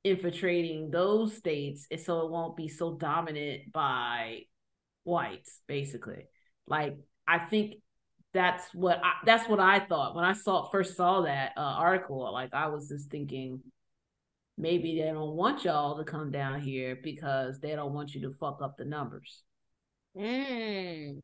[0.03, 4.41] infiltrating those states and so it won't be so dominant by
[5.03, 6.25] whites basically.
[6.67, 7.75] Like I think
[8.33, 12.31] that's what I, that's what I thought when I saw first saw that uh, article.
[12.31, 13.61] Like I was just thinking,
[14.57, 18.35] maybe they don't want y'all to come down here because they don't want you to
[18.39, 19.43] fuck up the numbers.
[20.17, 21.21] Mm.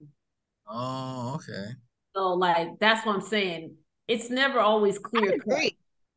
[0.67, 1.73] Oh, okay.
[2.15, 3.75] So like that's what I'm saying.
[4.07, 5.37] It's never always clear.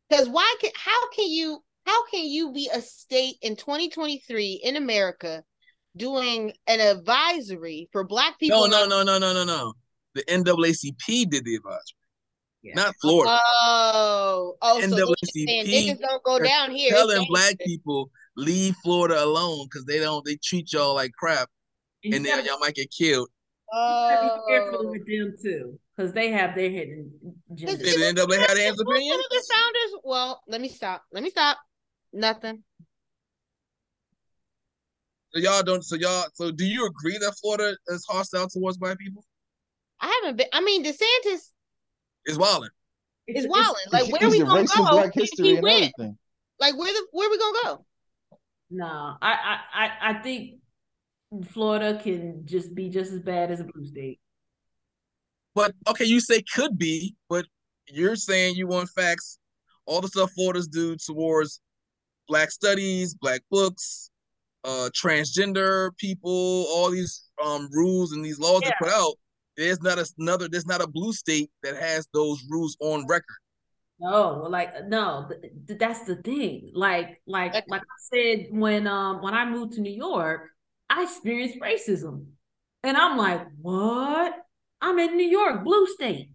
[0.09, 4.77] Because why can how can you how can you be a state in 2023 in
[4.77, 5.43] America
[5.97, 8.69] doing an advisory for black people?
[8.69, 9.73] No, no, no, no, no, no, no
[10.17, 11.81] the NAACP did the advisory.
[12.63, 12.75] Yeah.
[12.75, 13.39] Not Florida.
[13.39, 16.91] Oh, oh, NAACP so niggas don't go down here.
[16.91, 21.49] Telling black people leave Florida alone because they don't they treat y'all like crap,
[22.03, 23.29] and, and then y'all might get killed.
[23.73, 27.11] Oh, be careful with them too, because they have their hidden
[27.51, 27.77] agenda.
[27.77, 29.19] Did the NAACP have their opinion?
[29.31, 30.01] The founders.
[30.05, 31.03] Well, let me stop.
[31.13, 31.59] Let me stop.
[32.13, 32.63] Nothing.
[35.31, 35.83] So y'all don't.
[35.85, 36.25] So y'all.
[36.35, 39.25] So do you agree that Florida is hostile towards black people?
[40.01, 40.47] I haven't been.
[40.53, 41.51] I mean, DeSantis
[42.27, 42.71] is wilding.
[43.27, 43.75] Is wilding.
[43.91, 44.91] Like where are we gonna go?
[44.91, 46.19] Black history he, and everything.
[46.61, 47.87] Like where the where are we gonna go?
[48.71, 50.61] No, I I I think
[51.51, 54.21] Florida can just be just as bad as a blue state.
[55.57, 57.47] But okay, you say could be, but
[57.89, 59.39] you're saying you want facts.
[59.87, 61.61] All the stuff Florida's do towards
[62.29, 64.11] black studies, black books,
[64.65, 68.71] uh, transgender people, all these um rules and these laws yeah.
[68.71, 69.15] they put out
[69.57, 70.49] there's not a, another.
[70.49, 73.25] There's not a blue state that has those rules on record.
[73.99, 75.31] No, like no,
[75.67, 76.71] that's the thing.
[76.75, 80.51] Like, like, like I said, when um when I moved to New York,
[80.91, 82.27] I experienced racism,
[82.83, 84.35] and I'm like, what?
[84.87, 86.31] I'm in New York, blue state,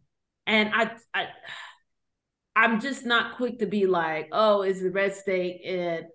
[0.45, 1.27] and I, I,
[2.55, 6.05] I'm just not quick to be like, oh, it's the red state and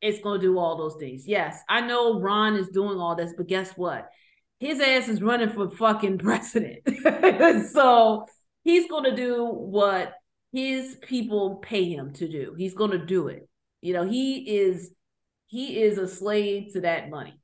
[0.00, 1.26] it's gonna do all those things.
[1.26, 4.10] Yes, I know Ron is doing all this, but guess what?
[4.64, 6.80] his ass is running for fucking president.
[7.70, 8.26] so
[8.62, 10.14] he's to do what
[10.52, 12.54] his people pay him to do.
[12.56, 13.48] He's to do it.
[13.82, 14.90] You know, he is
[15.46, 17.38] he is a slave to that money.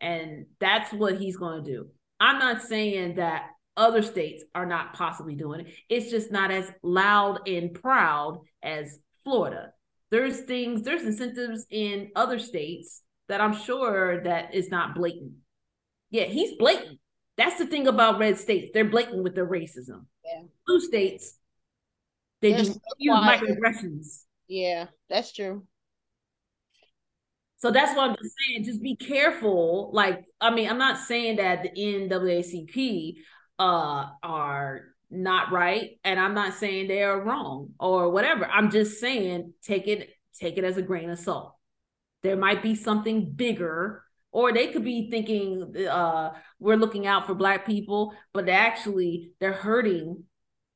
[0.00, 1.88] And that's what he's to do.
[2.18, 5.74] I'm not saying that other states are not possibly doing it.
[5.88, 9.72] It's just not as loud and proud as Florida.
[10.10, 15.32] There's things, there's incentives in other states that I'm sure that is not blatant.
[16.10, 16.98] Yeah, he's blatant.
[17.38, 18.70] That's the thing about red states.
[18.74, 20.04] They're blatant with their racism.
[20.24, 20.42] Yeah.
[20.66, 21.38] Blue states,
[22.42, 24.24] they do so microaggressions.
[24.48, 25.66] Yeah, that's true.
[27.56, 28.64] So that's what I'm just saying.
[28.64, 29.90] Just be careful.
[29.92, 33.14] Like, I mean, I'm not saying that the NAACP
[33.62, 38.46] uh are not right, and I'm not saying they are wrong or whatever.
[38.46, 40.10] I'm just saying take it
[40.40, 41.54] take it as a grain of salt.
[42.22, 47.34] There might be something bigger or they could be thinking uh, we're looking out for
[47.34, 50.24] black people but actually they're hurting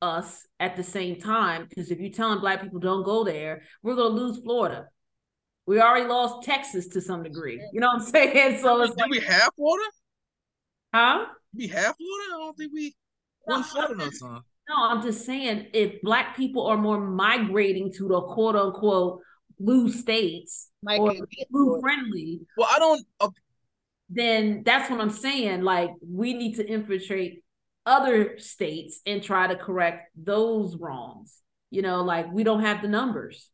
[0.01, 3.95] us at the same time because if you're telling black people don't go there, we're
[3.95, 4.87] gonna lose Florida.
[5.65, 7.59] We already lost Texas to some degree.
[7.73, 8.59] You know what I'm saying?
[8.61, 9.89] So it's Do like, we have Florida?
[10.93, 11.25] huh?
[11.55, 12.33] We have Florida?
[12.35, 12.95] I don't think we
[13.45, 14.43] won Florida no time.
[14.69, 19.21] No, I'm just saying if black people are more migrating to the quote unquote
[19.59, 21.13] blue states Might or
[21.49, 23.05] blue friendly, Well, I don't.
[23.19, 23.29] Uh,
[24.09, 25.61] then that's what I'm saying.
[25.61, 27.43] Like we need to infiltrate
[27.85, 31.41] other states and try to correct those wrongs.
[31.71, 33.49] You know, like we don't have the numbers.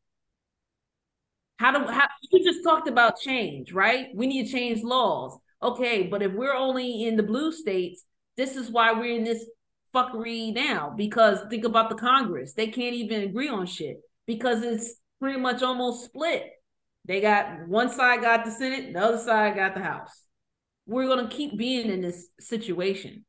[1.57, 4.07] How do how you just talked about change, right?
[4.13, 5.37] We need to change laws.
[5.63, 8.03] Okay, but if we're only in the blue states,
[8.35, 9.45] this is why we're in this
[9.95, 10.93] fuckery now.
[10.95, 12.53] Because think about the Congress.
[12.53, 16.43] They can't even agree on shit because it's pretty much almost split.
[17.05, 20.23] They got one side got the Senate, the other side got the House.
[20.85, 23.25] We're gonna keep being in this situation.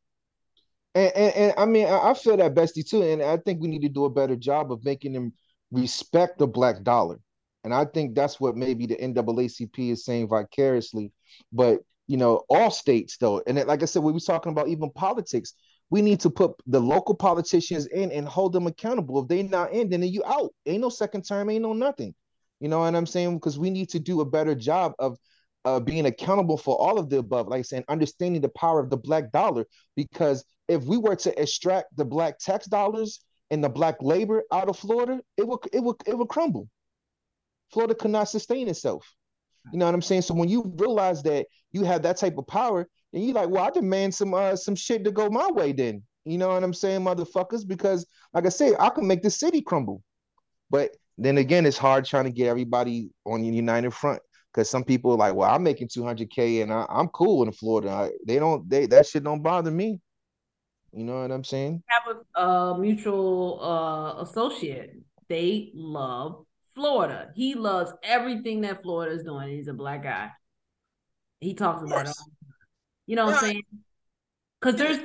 [0.96, 3.68] And, and, and I mean, I, I feel that Bestie too, and I think we
[3.68, 5.32] need to do a better job of making them
[5.70, 7.20] respect the black dollar.
[7.64, 11.12] And I think that's what maybe the NAACP is saying vicariously.
[11.52, 14.68] But you know, all states though, and it, like I said, we were talking about
[14.68, 15.54] even politics.
[15.90, 19.22] We need to put the local politicians in and hold them accountable.
[19.22, 20.52] If they not in, then you out.
[20.66, 22.14] Ain't no second term, ain't no nothing.
[22.60, 23.34] You know what I'm saying?
[23.34, 25.18] Because we need to do a better job of
[25.64, 28.90] uh, being accountable for all of the above, like I said, understanding the power of
[28.90, 29.66] the black dollar.
[29.96, 34.68] Because if we were to extract the black tax dollars and the black labor out
[34.68, 36.68] of Florida, it would it would it would crumble.
[37.72, 39.14] Florida could not sustain itself.
[39.72, 40.22] You know what I'm saying?
[40.22, 43.64] So when you realize that you have that type of power, and you're like, well,
[43.64, 46.02] I demand some uh some shit to go my way then.
[46.24, 47.66] You know what I'm saying, motherfuckers?
[47.66, 50.02] Because like I said, I can make the city crumble.
[50.70, 54.20] But then again, it's hard trying to get everybody on the united front
[54.52, 57.90] because some people are like, well, I'm making 200k and I, I'm cool in Florida.
[57.90, 60.00] I, they don't, they that shit don't bother me.
[60.92, 61.82] You know what I'm saying?
[61.86, 64.94] Have a, a mutual uh, associate.
[65.28, 66.44] They love
[66.74, 67.30] Florida.
[67.34, 69.48] He loves everything that Florida is doing.
[69.48, 70.30] He's a black guy.
[71.40, 72.08] He talks about it.
[72.08, 72.26] all.
[73.06, 73.62] You know what I'm saying?
[74.60, 74.98] Because there's,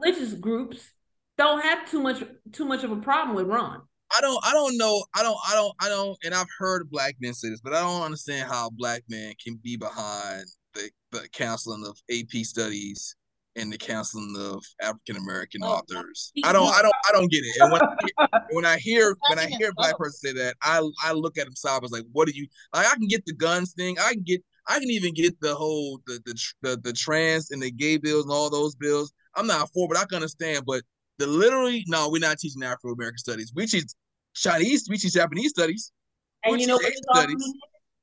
[0.00, 0.92] religious groups
[1.36, 3.82] don't have too much too much of a problem with Ron.
[4.16, 4.38] I don't.
[4.44, 5.04] I don't know.
[5.14, 5.38] I don't.
[5.48, 5.74] I don't.
[5.80, 6.16] I don't.
[6.24, 9.34] And I've heard black men say this, but I don't understand how a black men
[9.42, 10.44] can be behind
[10.74, 13.16] the the counseling of AP studies
[13.56, 16.32] and the counseling of African American Oh, authors.
[16.44, 16.68] I don't.
[16.68, 16.94] I don't.
[17.08, 17.60] I don't get it.
[17.60, 21.12] And when I, when I hear when I hear black person say that, I I
[21.12, 22.86] look at them sideways like, what do you like?
[22.86, 23.98] I can get the guns thing.
[23.98, 24.42] I can get.
[24.68, 28.24] I can even get the whole the the the, the trans and the gay bills
[28.24, 29.12] and all those bills.
[29.34, 30.64] I'm not for, but I can understand.
[30.66, 30.82] But
[31.18, 33.52] the literally, no, we're not teaching Afro American studies.
[33.54, 33.84] We teach
[34.34, 34.86] Chinese.
[34.88, 35.92] We teach Japanese studies.
[36.44, 37.34] And you know what his studies.
[37.34, 37.56] argument?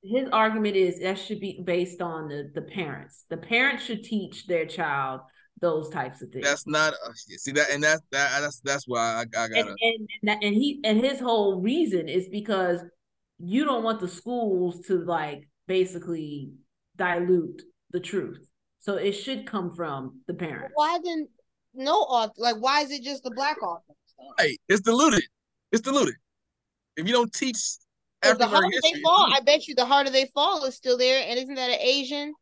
[0.04, 3.26] His argument is that should be based on the, the parents.
[3.30, 5.22] The parents should teach their child
[5.60, 6.45] those types of things.
[6.45, 8.39] That's not uh, see that, and that's that.
[8.41, 9.55] That's that's why I, I gotta.
[9.55, 12.82] and, and, that- and he and his whole reason is because
[13.39, 16.51] you don't want the schools to like basically
[16.95, 18.39] dilute the truth.
[18.80, 20.72] So it should come from the parents.
[20.76, 21.28] Why then
[21.74, 22.34] no author?
[22.38, 23.95] Like, why is it just the black authors?
[24.39, 25.24] Right, it's diluted.
[25.72, 26.16] It's diluted.
[26.95, 27.58] If you don't teach
[28.24, 31.24] the harder American they fall, I bet you the harder they fall is still there.
[31.28, 32.34] And isn't that an Asian?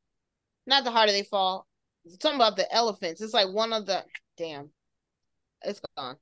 [0.66, 1.68] Not the harder they fall.
[2.08, 3.22] Something about the elephants.
[3.22, 4.04] It's like one of the
[4.38, 4.70] damn.
[5.64, 6.18] It's gone.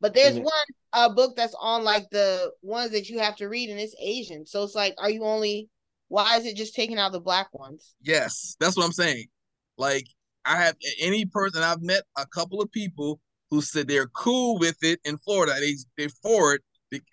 [0.00, 0.42] But there's Yeah.
[0.42, 0.52] one
[0.92, 4.46] uh book that's on like the ones that you have to read, and it's Asian.
[4.46, 5.68] So it's like, are you only?
[6.08, 7.94] Why is it just taking out the black ones?
[8.02, 9.26] yes, that's what I'm saying.
[9.78, 10.06] Like
[10.44, 13.20] I have any person I've met a couple of people
[13.50, 15.54] who said they're cool with it in Florida.
[15.58, 16.62] They they for it,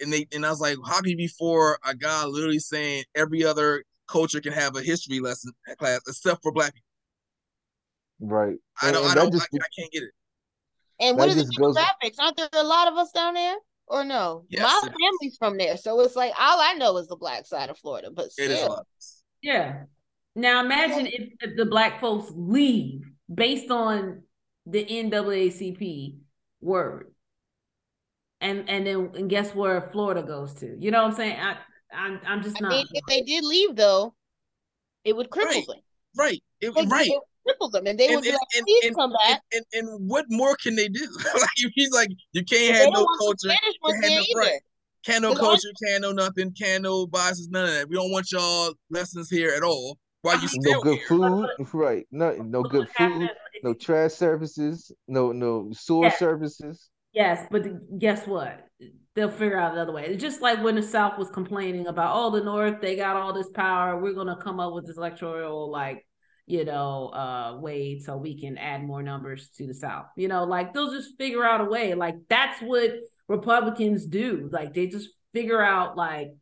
[0.02, 3.06] and they and I was like, how can you be for a guy literally saying
[3.16, 6.86] every other culture can have a history lesson class except for black people?
[8.22, 8.56] Right.
[8.82, 9.04] I don't.
[9.04, 9.32] and I don't.
[9.32, 10.12] just I, I can't get it.
[11.00, 12.16] And what are the just goes- demographics?
[12.20, 13.56] Aren't there a lot of us down there?
[13.88, 14.46] Or no?
[14.48, 14.96] Yes, My it is.
[15.02, 18.10] family's from there, so it's like all I know is the black side of Florida.
[18.10, 18.86] But It is a still, lot.
[19.42, 19.84] Yeah.
[20.36, 23.02] Now imagine if, if the black folks leave
[23.34, 24.22] based on
[24.66, 26.20] the NAACP
[26.62, 27.12] word.
[28.40, 30.76] And and then and guess where Florida goes to?
[30.80, 31.38] You know what I'm saying?
[31.40, 31.58] I
[31.94, 34.14] I'm I'm just I not mean, if they did leave though,
[35.04, 35.68] it would cripple Right.
[35.68, 35.78] them.
[36.18, 36.44] Right.
[36.62, 37.08] It, Like, right.
[37.08, 39.14] It would cripple them, and they would And- be and- like, and- "Please and- come
[39.14, 41.08] back." And, and and what more can they do?
[41.40, 44.62] like he's like, you can't have no culture, Spanish ones had there no- right.
[45.06, 47.90] can't no culture, can't no nothing, can't no biases, none of that.
[47.90, 49.98] We don't want y'all lessons here at all.
[50.24, 51.08] Why you No still no good here?
[51.08, 52.08] food, right?
[52.12, 53.30] No, no good food,
[53.64, 56.18] no trash services, no no sewer Yeah.
[56.18, 56.90] services.
[57.14, 57.64] Yes, but
[58.00, 58.68] guess what?
[59.16, 60.06] They'll figure out another way.
[60.06, 63.34] It's just like when the South was complaining about, oh, the North, they got all
[63.34, 64.00] this power.
[64.00, 66.06] We're gonna come up with this electoral like,
[66.52, 70.08] you know, uh way so we can add more numbers to the South.
[70.18, 71.94] You know, like they'll just figure out a way.
[71.94, 72.92] Like that's what
[73.30, 74.50] Republicans do.
[74.52, 76.34] Like they just figure out like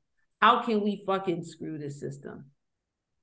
[0.42, 2.46] how can we fucking screw this system?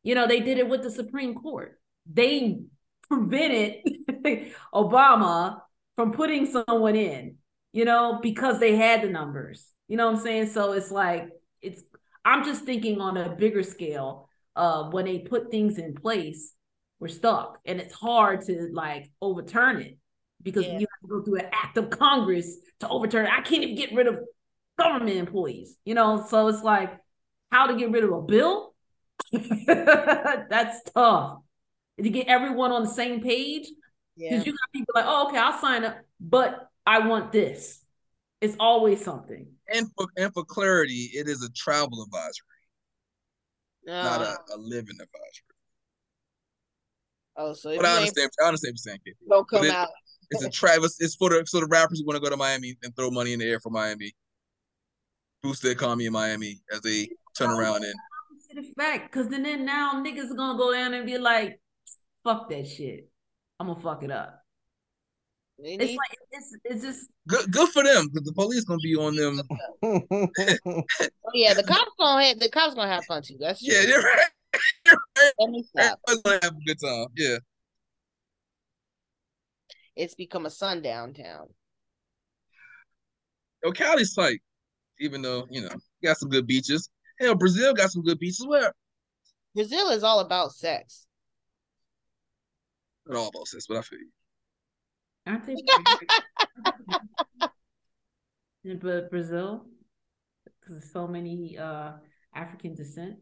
[0.05, 1.77] You know, they did it with the Supreme Court.
[2.09, 2.61] They
[3.09, 3.83] prevented
[4.73, 5.61] Obama
[5.97, 7.37] from putting someone in,
[7.73, 9.67] you know, because they had the numbers.
[9.89, 10.51] You know what I'm saying?
[10.51, 11.31] So it's like
[11.61, 11.83] it's
[12.25, 16.53] I'm just thinking on a bigger scale uh when they put things in place,
[16.99, 19.99] we're stuck and it's hard to like overturn it
[20.43, 20.79] because yeah.
[20.79, 23.33] you have to go through an act of Congress to overturn it.
[23.33, 24.21] I can't even get rid of
[24.79, 26.25] government employees, you know.
[26.29, 26.99] So it's like
[27.51, 28.75] how to get rid of a bill.
[29.33, 31.39] That's tough.
[32.03, 33.69] To get everyone on the same page.
[34.17, 34.45] Because yeah.
[34.45, 37.83] you got people like, oh, okay, I'll sign up, but I want this.
[38.41, 39.47] It's always something.
[39.73, 42.47] And for and for clarity, it is a travel advisory,
[43.89, 45.46] uh, not a, a living advisory.
[47.37, 48.31] Oh, so but I understand.
[48.43, 49.29] I understand what you're saying, KP.
[49.29, 49.89] Don't come it, out.
[50.31, 50.97] It's a Travis.
[51.01, 53.33] It's for the so the rappers who want to go to Miami and throw money
[53.33, 54.15] in the air for Miami,
[55.43, 57.95] boost the economy in Miami as they turn around and.
[58.79, 61.61] Fact, because then, then now niggas are gonna go down and be like,
[62.25, 63.11] "Fuck that shit,
[63.61, 64.47] I'm gonna fuck it up."
[65.59, 69.17] It's like it's it's just good good for them because the police gonna be on
[69.17, 69.41] them.
[69.83, 70.83] oh,
[71.35, 73.37] yeah, the cops gonna have the cops gonna have fun too.
[73.41, 73.75] That's true.
[73.75, 74.29] yeah, you're right.
[74.87, 74.97] You're.
[75.39, 75.99] Let me stop.
[76.09, 77.07] Everybody's gonna have a good time.
[77.17, 77.39] Yeah
[79.97, 81.49] it's become a sundown town.
[83.65, 84.41] Yo, Cali's tight,
[85.01, 85.71] even though you know
[86.05, 86.91] got some good beaches.
[87.19, 88.47] Hell, Brazil got some good beaches.
[88.47, 88.73] Where
[89.55, 91.07] Brazil is all about sex.
[93.07, 94.11] Not all about sex, but I feel you.
[95.27, 95.61] I think.
[98.83, 99.65] but Brazil,
[100.61, 101.93] because so many uh
[102.35, 103.17] African descent.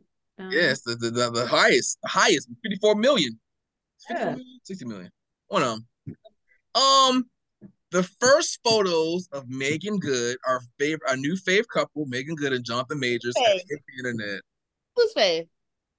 [0.51, 3.39] Yes, the, the, the the highest, the highest, fifty four million.
[4.11, 4.37] Yeah.
[4.65, 5.11] 60 million.
[5.49, 6.17] One of them.
[6.75, 7.25] Um,
[7.91, 12.65] the first photos of Meagan Good, our favorite, our new fave couple, Meagan Good and
[12.65, 14.41] Jonathan Majors, hit the internet.
[14.97, 15.49] Who's fave?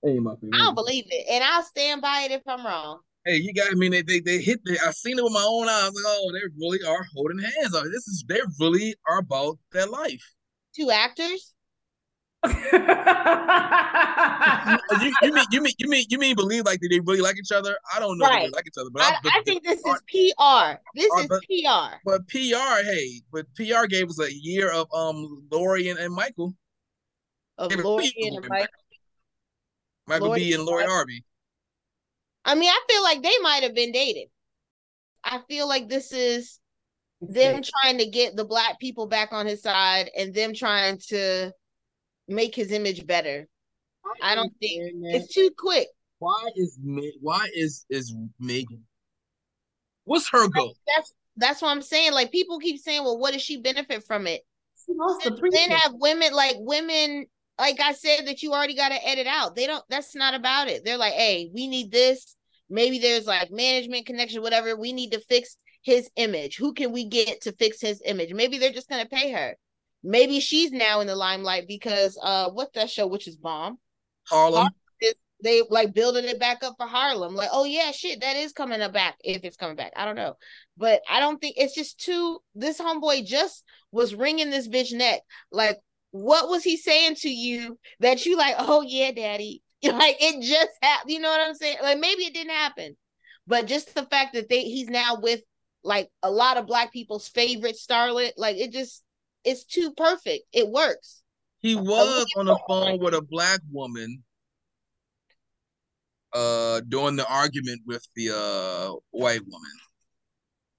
[0.03, 0.55] Hey, my favorite.
[0.55, 2.99] I don't believe it, and I'll stand by it if I'm wrong.
[3.25, 3.71] Hey, you got.
[3.71, 4.59] I mean, they they, they hit.
[4.65, 5.85] The, I seen it with my own eyes.
[5.85, 7.71] Like, oh, they really are holding hands.
[7.71, 10.33] This is they really are about their life.
[10.75, 11.54] Two actors
[15.01, 17.51] you, you, mean you mean you mean you mean believe like they really like each
[17.51, 17.77] other?
[17.93, 18.45] I don't know right.
[18.45, 20.79] they like each other, but I, I, I think this is PR.
[20.95, 21.97] This is but, PR.
[22.05, 26.53] But PR, hey, but PR gave us a year of um Lori and, and Michael.
[27.57, 28.67] Of Lori and Michael.
[30.07, 31.23] Michael Lori B and Lori Harvey.
[32.43, 34.27] I mean, I feel like they might have been dated.
[35.23, 36.59] I feel like this is
[37.21, 41.51] them trying to get the black people back on his side and them trying to
[42.27, 43.47] make his image better.
[44.21, 45.87] I don't think it's too quick.
[46.19, 46.79] Why is
[47.21, 48.83] why is is Meagan?
[50.05, 50.75] What's her goal?
[50.95, 52.13] That's that's what I'm saying.
[52.13, 54.41] Like people keep saying, well, what does she benefit from it?
[55.51, 57.25] then have women like women,
[57.59, 59.55] like I said, that you already got to edit out.
[59.55, 59.83] They don't.
[59.89, 60.85] That's not about it.
[60.85, 62.35] They're like, hey, we need this.
[62.69, 64.75] Maybe there's like management connection, whatever.
[64.75, 66.57] We need to fix his image.
[66.57, 68.33] Who can we get to fix his image?
[68.33, 69.55] Maybe they're just gonna pay her.
[70.05, 73.79] Maybe she's now in the limelight because uh what's that show which is bomb?
[74.29, 74.69] Harlem.
[75.43, 77.35] they like building it back up for Harlem.
[77.35, 79.93] Like, oh yeah, shit, that is coming up back if it's coming back.
[79.95, 80.35] I don't know.
[80.77, 85.21] But I don't think it's just too this homeboy just was wringing this bitch neck.
[85.51, 85.77] Like,
[86.11, 89.61] what was he saying to you that you like, oh yeah, daddy?
[89.83, 91.11] Like it just happened.
[91.11, 91.77] You know what I'm saying?
[91.83, 92.97] Like maybe it didn't happen.
[93.45, 95.41] But just the fact that they he's now with
[95.83, 99.03] like a lot of black people's favorite starlet, like it just
[99.45, 100.45] it's too perfect.
[100.51, 101.21] It works.
[101.59, 104.23] He was on the phone with a black woman
[106.33, 109.71] uh during the argument with the uh white woman.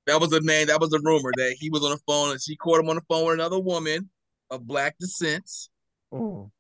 [0.07, 2.41] That was a man, that was a rumor that he was on the phone and
[2.41, 4.11] she caught him on the phone with another woman
[4.51, 5.51] of black descent.
[6.13, 6.51] Mm.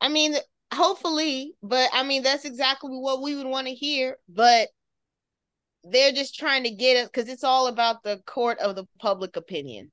[0.00, 0.34] I mean,
[0.74, 4.16] hopefully, but I mean that's exactly what we would want to hear.
[4.28, 4.68] But
[5.84, 9.36] they're just trying to get it because it's all about the court of the public
[9.36, 9.92] opinion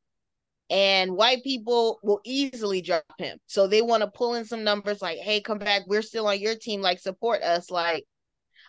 [0.69, 3.37] and white people will easily drop him.
[3.47, 5.83] So they want to pull in some numbers like, hey, come back.
[5.87, 6.81] We're still on your team.
[6.81, 7.71] Like, support us.
[7.71, 8.05] Like,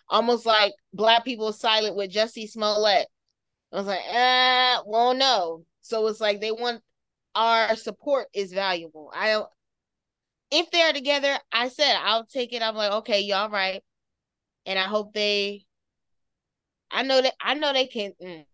[0.09, 3.07] almost like black people silent with Jussie Smollett.
[3.71, 5.63] I was like, ah, well, no.
[5.81, 6.81] So it's like they want
[7.35, 9.11] our support is valuable.
[9.15, 9.47] I don't,
[10.51, 12.61] if they're together, I said I'll take it.
[12.61, 13.81] I'm like, okay, y'all right.
[14.65, 15.65] And I hope they,
[16.91, 18.11] I know that, I know they can.
[18.21, 18.45] Mm,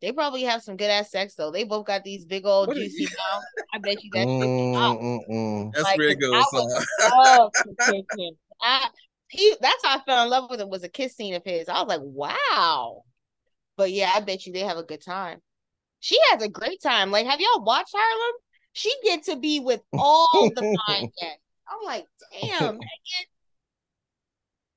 [0.00, 1.50] they probably have some good ass sex though.
[1.50, 3.46] They both got these big old juicy mouths.
[3.74, 6.44] I bet you that mm, mm, mm, That's like, where it goes.
[8.62, 8.88] I,
[9.28, 11.68] he, that's how I fell in love with him was a kiss scene of his.
[11.68, 13.02] I was like, wow.
[13.76, 15.40] But yeah, I bet you they have a good time.
[16.00, 17.10] She has a great time.
[17.10, 18.36] Like, have y'all watched Harlem?
[18.72, 21.40] She get to be with all the fine cats.
[21.68, 23.26] I'm like, damn, nigga.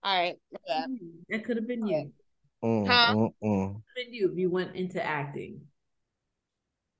[0.03, 0.35] All right.
[0.67, 0.85] Yeah.
[1.29, 2.11] That could have been you.
[2.63, 3.13] Mm, Huh?
[3.13, 3.81] mm, mm.
[3.95, 5.61] Could have you if you went into acting.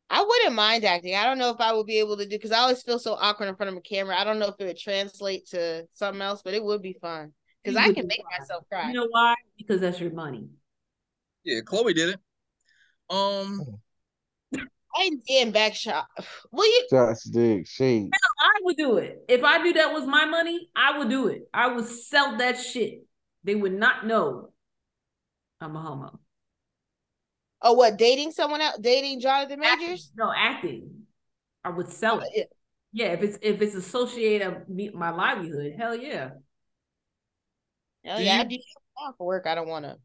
[0.09, 1.15] I wouldn't mind acting.
[1.15, 3.13] I don't know if I would be able to do because I always feel so
[3.13, 4.19] awkward in front of a camera.
[4.19, 7.31] I don't know if it would translate to something else, but it would be fun
[7.63, 8.39] because I can make fun.
[8.39, 8.87] myself cry.
[8.87, 9.35] You know why?
[9.57, 10.49] Because that's your money.
[11.45, 12.19] Yeah, Chloe did it.
[13.09, 13.79] Um,
[14.53, 16.07] I ain't getting back shot.
[16.51, 16.87] Will you?
[16.89, 18.09] Shots, dick, shade.
[18.13, 19.23] I would do it.
[19.29, 21.43] If I knew that was my money, I would do it.
[21.53, 23.05] I would sell that shit.
[23.43, 24.50] They would not know
[25.61, 26.19] I'm a homo.
[27.61, 27.97] Oh, what?
[27.97, 28.77] Dating someone else?
[28.81, 30.11] Dating Jonathan Majors?
[30.17, 31.03] No, acting.
[31.63, 32.29] I would sell it.
[32.33, 32.43] Yeah.
[32.93, 36.31] Yeah, if it's if it's associated with my livelihood, hell yeah.
[38.05, 39.47] Oh Do yeah, you- I do that for work.
[39.47, 39.97] I don't want to.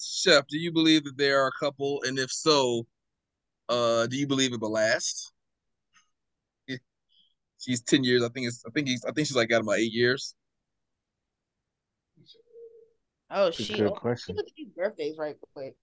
[0.00, 2.00] Chef, do you believe that there are a couple?
[2.06, 2.86] And if so,
[3.68, 5.32] uh, do you believe it will last?
[7.58, 8.22] She's ten years.
[8.22, 8.62] I think it's.
[8.66, 9.04] I think he's.
[9.04, 10.34] I think she's like got about eight years.
[13.30, 13.76] Oh That's a shit!
[13.76, 14.36] good Look question.
[14.38, 15.76] at these birthdays right quick.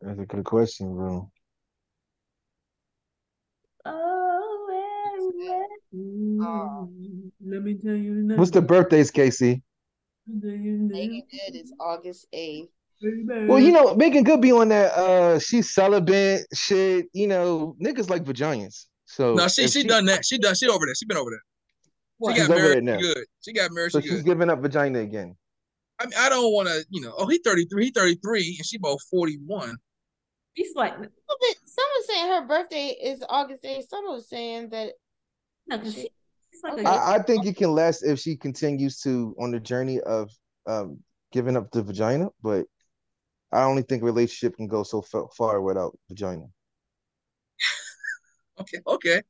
[0.00, 1.30] That's a good question, bro.
[3.84, 6.90] Oh, well, well.
[7.44, 9.62] Let me tell you the What's the birthdays, Casey?
[10.26, 12.68] Meagan Good is August eighth.
[13.00, 18.10] Well, you know, Meagan Good be on that uh she's celibate shit, you know, niggas
[18.10, 18.86] like vaginas.
[19.06, 20.24] So No, she if she done that.
[20.24, 20.54] She done.
[20.54, 20.94] She over there.
[20.94, 21.42] She been over there.
[22.18, 22.34] What?
[22.34, 22.64] She got married.
[22.64, 22.98] there She now.
[23.14, 23.26] good.
[23.40, 23.92] She got married.
[23.92, 24.24] So She she's good.
[24.26, 25.36] giving up vagina again.
[26.00, 26.84] I mean, I don't want to.
[26.90, 27.14] You know.
[27.16, 27.86] Oh, he thirty three.
[27.86, 29.76] He thirty three, and she about forty one.
[30.54, 31.08] He's like, But
[31.64, 33.88] someone saying her birthday is August eighth.
[33.88, 34.92] Someone saying that
[35.66, 36.10] no, 'cause she-
[36.62, 36.86] like.
[36.86, 40.30] I, I think it can last if she continues to on the journey of
[40.66, 40.98] um
[41.32, 42.66] giving up the vagina, but
[43.52, 46.44] I only think a relationship can go so fa- far without vagina.
[48.60, 48.78] Okay.
[48.88, 49.22] Okay.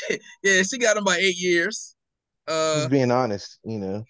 [0.42, 1.94] Yeah, she got him by eight years.
[2.46, 4.04] Uh, Just being honest, you know.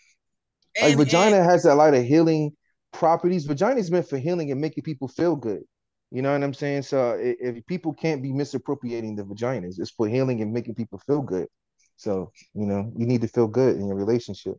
[0.82, 2.52] Like vagina and- has a lot of healing
[2.92, 3.46] properties.
[3.46, 5.62] Vagina is meant for healing and making people feel good.
[6.10, 6.82] You know what I'm saying?
[6.82, 10.98] So i- if people can't be misappropriating the vaginas, it's for healing and making people
[11.06, 11.48] feel good.
[11.96, 14.56] So you know, you need to feel good in your relationship.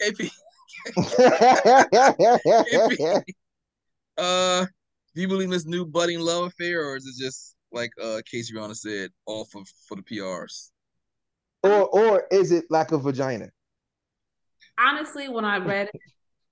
[0.00, 0.30] KP,
[4.18, 4.66] uh,
[5.16, 8.20] do you believe in this new budding love affair, or is it just like uh
[8.30, 10.70] Casey Reanna said, all for for the PRs?
[11.64, 13.50] or or is it lack of vagina?
[14.78, 16.00] honestly, when I read it,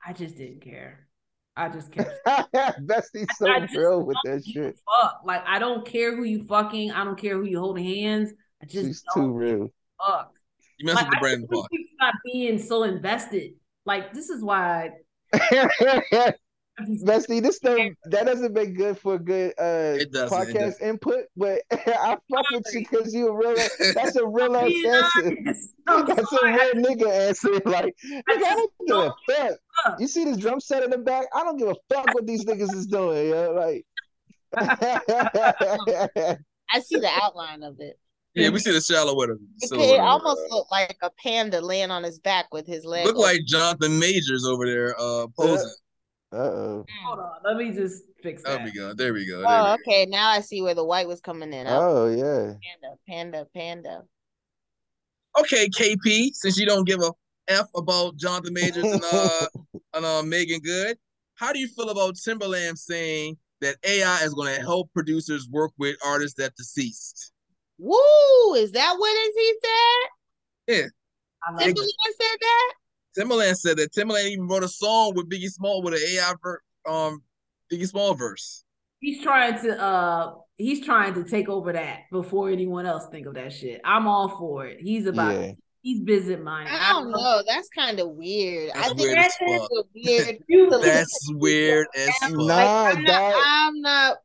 [0.04, 1.08] I just didn't care.
[1.56, 2.20] I just kept
[2.86, 4.78] Bestie's so I just real with that don't give a shit.
[4.86, 5.20] fuck.
[5.24, 6.90] Like I don't care who you fucking.
[6.92, 8.32] I don't care who you holding hands.
[8.62, 9.72] I just She's don't too real.
[10.04, 10.32] fuck.
[10.78, 11.42] You messed Like, with the brand.
[11.42, 11.70] Brandon just wish Park.
[11.70, 13.54] people stop being so invested.
[13.86, 14.90] Like this is why.
[15.32, 16.34] I just,
[17.04, 17.78] Bestie, this stuff
[18.10, 20.88] that doesn't make good for good uh It doesn't, it podcast doesn't.
[20.88, 23.54] input, but I fuck with you because you a real
[23.94, 25.36] that's a real ass answer.
[25.46, 25.70] honest.
[25.86, 27.52] I'm That's a real nigga answer.
[27.64, 29.56] Like, nigga, I don't give a don't fuck.
[29.84, 30.00] fuck.
[30.00, 31.26] You see this drum set in the back?
[31.34, 33.52] I don't give a fuck what these niggas is doing, yo.
[33.52, 33.86] Like
[34.56, 36.38] I
[36.82, 37.98] see the outline of it.
[38.34, 39.46] Yeah, we see the shallow with him.
[39.60, 42.84] It, So, it uh, almost looked like a panda laying on his back with his
[42.84, 43.06] legs.
[43.06, 45.70] look like Jonathan Majors over there uh posing.
[46.34, 46.84] Uh-oh.
[47.06, 48.56] Hold on, let me just fix that.
[48.56, 48.92] There we go.
[48.94, 49.38] There we go.
[49.40, 49.76] There Oh, we go.
[49.92, 50.06] okay.
[50.06, 51.66] Now I see where the white was coming in.
[51.66, 52.54] Oh, Oh yeah.
[52.62, 54.02] panda, panda, panda.
[55.38, 57.12] Okay, KP, since you don't give a
[57.48, 59.46] F about Jonathan Majors and uh
[59.94, 60.96] and uh Meagan Good,
[61.34, 65.72] how do you feel about Timbaland saying that AI is going to help producers work
[65.78, 67.32] with artists that deceased?
[67.78, 68.54] Woo!
[68.54, 70.76] Is that what is he said?
[70.76, 71.66] Yeah.
[71.66, 72.72] Timbaland said that?
[73.18, 76.62] Timbaland said that Timbaland even wrote a song with Biggie Small with an AI ver-
[76.86, 77.22] um
[77.72, 78.64] Biggie Small verse.
[79.00, 83.34] He's trying to uh he's trying to take over that before anyone else think of
[83.34, 83.80] that shit.
[83.84, 84.78] I'm all for it.
[84.80, 85.52] He's about Yeah.
[85.82, 86.72] he's busy minded.
[86.74, 87.42] I don't know.
[87.46, 88.70] That's kind of weird.
[88.74, 90.38] That's I think weird that's weird.
[90.48, 92.30] You That's weird as fuck.
[92.32, 94.16] Nah, like, I'm not, that- I'm not.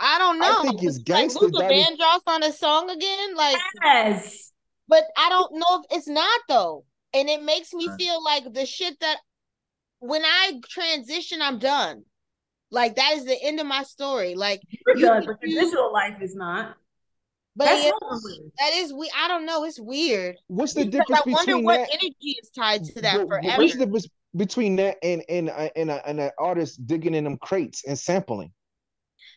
[0.00, 0.56] I don't know.
[0.58, 1.84] I think it's like gangster, Luther Daddy.
[1.84, 3.36] Vandross on a song again.
[3.36, 4.50] Like, Yes.
[4.88, 6.84] but I don't know if it's not though,
[7.14, 7.98] and it makes me Right.
[7.98, 9.18] feel like the shit that
[10.00, 12.04] when I transition, I'm done.
[12.70, 14.34] Like that is the end of my story.
[14.34, 16.76] Like, You're You- done, but your you- digital life is not.
[17.56, 18.18] but That's yeah, over
[18.58, 19.08] that is we.
[19.16, 19.64] I don't know.
[19.64, 20.36] It's weird.
[20.48, 21.90] What's the Because difference I wonder between what that?
[21.94, 23.62] energy is tied to that but- but forever.
[23.62, 27.38] What's the difference between that and and uh, and, and an artist digging in them
[27.38, 28.52] crates and sampling?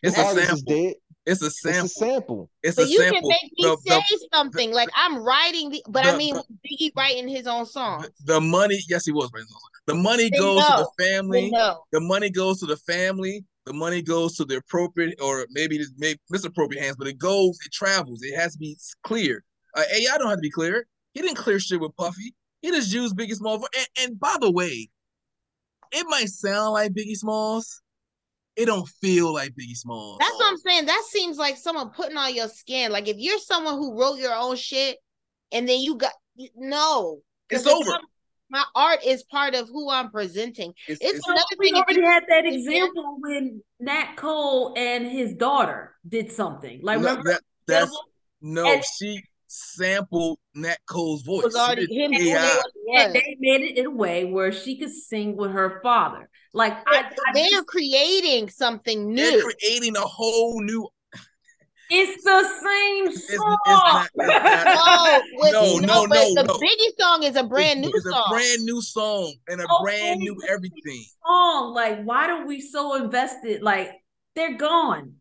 [0.02, 0.94] It's The a artist is dead.
[1.28, 1.84] It's a sample.
[1.84, 2.50] It's a sample.
[2.62, 5.82] It's But a you can make me The- say the- something like I'm writing the,
[5.88, 8.02] but I mean the- Biggie writing his own song.
[8.02, 9.30] the, the money, yes, he was.
[9.30, 9.52] Brandon.
[9.86, 11.50] The money Then goes to the family.
[11.92, 13.44] The money goes to the family.
[13.66, 17.58] The money goes to the appropriate or maybe it's maybe misappropriate hands, but it goes,
[17.64, 18.22] it travels.
[18.22, 19.44] It has to be clear.
[19.76, 20.86] Uh, AI don't have to be clear.
[21.12, 22.34] He didn't clear shit with Puffy.
[22.62, 23.60] He just used Biggie Smalls.
[23.60, 24.88] For, and, and by the way,
[25.92, 27.82] it might sound like Biggie Smalls.
[28.58, 30.18] It don't feel like Biggie Smalls.
[30.18, 30.86] that's what I'm saying.
[30.86, 32.90] That seems like someone putting on your skin.
[32.90, 34.98] Like if you're someone who wrote your own shit,
[35.52, 36.12] and then you got
[36.56, 37.90] no, It's 'Cause over.
[37.92, 38.00] I'm-
[38.50, 40.72] My art is part of who I'm presenting.
[40.88, 44.14] It's, It's it's, another we thing if already had that if you- example when Nat
[44.16, 46.80] Cole and his daughter did something.
[46.82, 48.04] Like no, remember that, that's Devil?
[48.40, 48.72] no.
[48.72, 51.40] And- she sampled Nat Cole's voice.
[51.40, 52.12] It was already him.
[52.14, 52.20] AI.
[52.20, 56.28] doing and they made it in a way where she could sing with her father.
[56.54, 59.22] Like I, I They're just- creating something new.
[59.22, 60.88] They're creating a whole new.
[61.90, 63.58] it's the same It's, it's song.
[63.66, 66.54] not, it's not- oh, No, with, No, no, but no, the no.
[66.58, 68.24] Biggie song is a brand new it's song.
[68.26, 71.04] a brand new song and a Okay, brand new but it's a everything.
[71.26, 71.74] song.
[71.74, 73.62] Like, why are we so invested?
[73.62, 73.90] Like,
[74.34, 75.14] they're gone.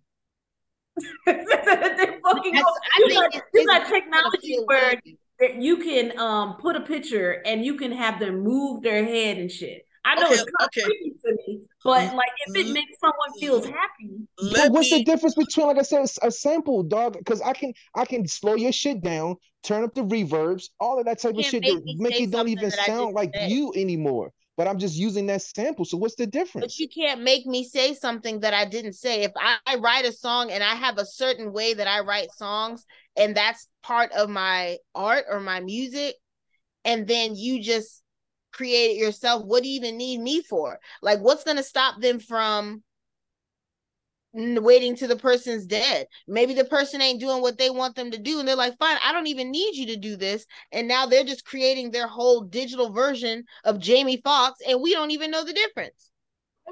[1.26, 2.74] They're fucking That's- gone.
[2.96, 5.02] I You think got, it's- you it's got technology where
[5.40, 9.38] that you can um put a picture and you can have them move their head
[9.38, 9.84] and shit.
[10.06, 10.82] I know Okay, it's kind okay.
[10.84, 15.00] creepy to me, but like if it makes someone feels happy, But what's me.
[15.00, 17.18] the difference between, like I said, a sample, dog?
[17.18, 21.06] Because I can I can slow your shit down, turn up the reverbs, all of
[21.08, 23.50] that type of can't shit make to make say it don't even sound like say.
[23.50, 24.32] you anymore.
[24.58, 25.86] But I'm just using that sample.
[25.86, 26.66] So what's the difference?
[26.66, 29.22] But you can't make me say something that I didn't say.
[29.22, 32.32] If I, I write a song and I have a certain way that I write
[32.32, 32.84] songs,
[33.16, 36.16] and that's part of my art or my music,
[36.84, 38.02] and then you just
[38.52, 40.80] create it yourself, what do you even need me for?
[41.04, 42.82] Like, what's going to stop them from
[44.38, 46.08] waiting till the person's dead?
[46.28, 48.98] Maybe the person ain't doing what they want them to do, and they're like, fine,
[49.04, 50.46] I don't even need you to do this.
[50.72, 55.12] And now they're just creating their whole digital version of Jamie Foxx, and we don't
[55.12, 56.12] even know the difference.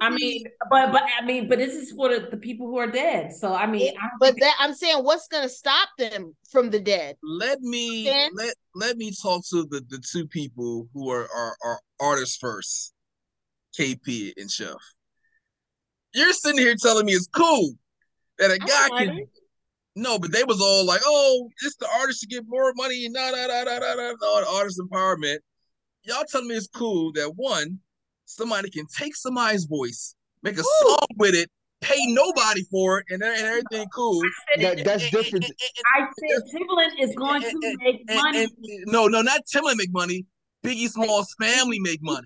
[0.02, 2.88] I mean, but but I mean, but this is for the, the people who are
[2.92, 3.32] dead.
[3.32, 7.16] So I mean, I But that I'm saying, what's gonna stop them from the dead?
[7.24, 8.32] let me Dan?
[8.36, 12.94] let let me talk to the the two people who are are, are artists first,
[13.80, 14.76] KP and Chef.
[16.16, 17.74] You're sitting here telling me it's cool
[18.40, 19.20] that a guy I can
[19.98, 23.16] no, but they was all like, "Oh, it's the artist to get more money and
[23.16, 25.38] da da da da da da." da, Artist empowerment.
[26.04, 27.80] Y'all telling me it's cool that one
[28.26, 31.50] somebody can take somebody's voice, make a song with it,
[31.80, 34.22] pay nobody for it, and, and everything cool.
[34.60, 35.46] That that's different.
[35.96, 38.44] I said Timbaland is going to And- make and- money.
[38.44, 38.52] and-
[38.88, 40.26] no, no, not Timbaland make money.
[40.64, 42.26] Biggie Smalls family make money.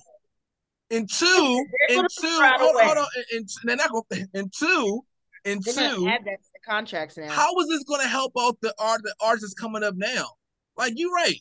[0.92, 4.26] And two, and two, figure out a hold, hold on, and, and they're not gonna,
[4.34, 5.06] and two,
[5.46, 7.30] and They're two, add that to the contracts now.
[7.30, 10.26] how is this gonna help out the art the artists coming up now?
[10.78, 11.40] Like you're right.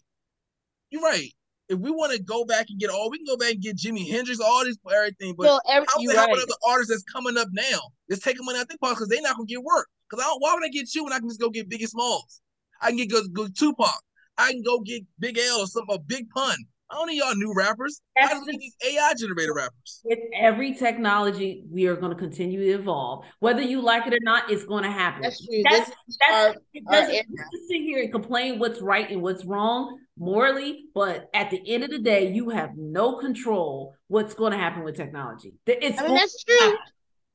[0.90, 1.30] You're right.
[1.68, 3.76] If we want to go back and get all, we can go back and get
[3.76, 5.34] Jimi Hendrix, all this, everything.
[5.36, 6.46] But so every, how's it helping right.
[6.46, 7.78] the artists that's coming up now?
[8.08, 9.88] That's taking money out their pocket because they're not gonna get work.
[10.08, 11.88] Because I don't, why would I get you when I can just go get Biggie
[11.88, 12.40] Smalls?
[12.80, 14.00] I can get go, go Tupac.
[14.38, 16.56] I can go get Big L or something, a Big Pun.
[16.90, 18.00] I don't need y'all new rappers.
[18.16, 20.00] I That's just the- need these AI generated rappers.
[20.04, 23.24] With every technology, we are going to continue to evolve.
[23.40, 25.22] Whether you like it or not, it's going to happen.
[25.22, 25.62] That's true.
[25.70, 27.24] That's, that's our- it our doesn't era.
[27.28, 31.60] we can sit here and complain what's right and what's wrong morally, but at the
[31.72, 35.52] end of the day, you have no control what's going to happen with technology.
[35.66, 36.58] It's I mean, that's true.
[36.58, 36.78] happen.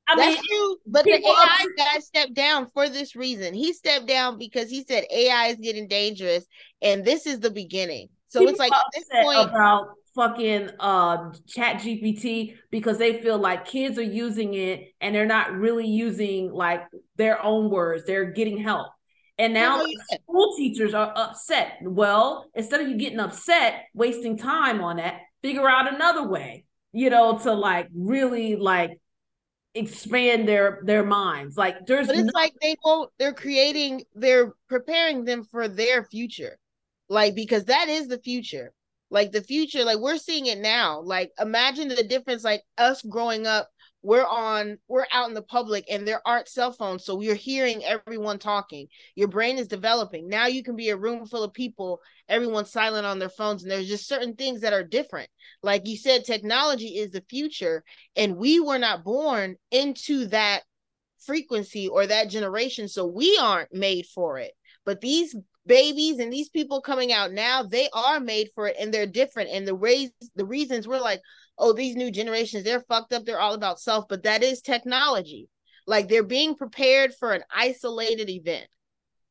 [0.06, 0.78] I That's mean, true.
[0.88, 3.54] But the AI are- guy stepped down for this reason.
[3.54, 6.46] He stepped down because he said AI is getting dangerous,
[6.82, 8.10] and this is the beginning.
[8.34, 13.66] So it's like at this point, about fucking uh chat gpt because they feel like
[13.66, 16.84] kids are using it and they're not really using like
[17.16, 18.90] their own words they're getting help
[19.40, 24.98] and now school teachers are upset well instead of you getting upset wasting time on
[24.98, 29.00] that figure out another way you know to like really like
[29.76, 33.10] expand their their minds like there's but it's no- like they won't.
[33.18, 34.04] They're creating.
[34.14, 36.58] They're preparing them for their future,
[37.14, 38.74] like because that is the future.
[39.10, 41.02] Like the future, like we're seeing it now.
[41.02, 42.44] Like imagine the difference.
[42.44, 43.70] Like us growing up,
[44.02, 47.84] we're on, we're out in the public, and there aren't cell phones, so we're hearing
[47.86, 48.88] everyone talking.
[49.16, 50.28] Your brain is developing.
[50.28, 53.72] Now you can be a room full of people, everyone's silent on their phones, and
[53.72, 55.30] there's just certain things that are different.
[55.62, 57.84] Like you said, technology is the future,
[58.16, 60.64] and we were not born into that
[61.24, 64.52] frequency or that generation so we aren't made for it
[64.86, 65.36] but these
[65.66, 69.50] babies and these people coming out now they are made for it and they're different
[69.50, 71.22] and the ways the reasons we're like
[71.58, 75.48] oh these new generations they're fucked up they're all about self but that is technology
[75.88, 78.68] Like they're being prepared for an isolated event.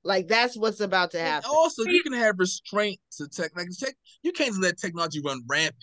[0.05, 1.51] Like that's what's about to And happen.
[1.51, 3.51] also, you can have restraints to tech.
[3.57, 5.77] Like tech, you can't let technology run rampant.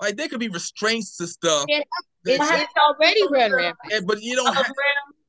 [0.00, 1.64] Like there could be restraints to stuff.
[1.68, 1.80] Yeah,
[2.24, 3.92] that It's, it's already run rampant.
[3.94, 4.70] and- but you don't have.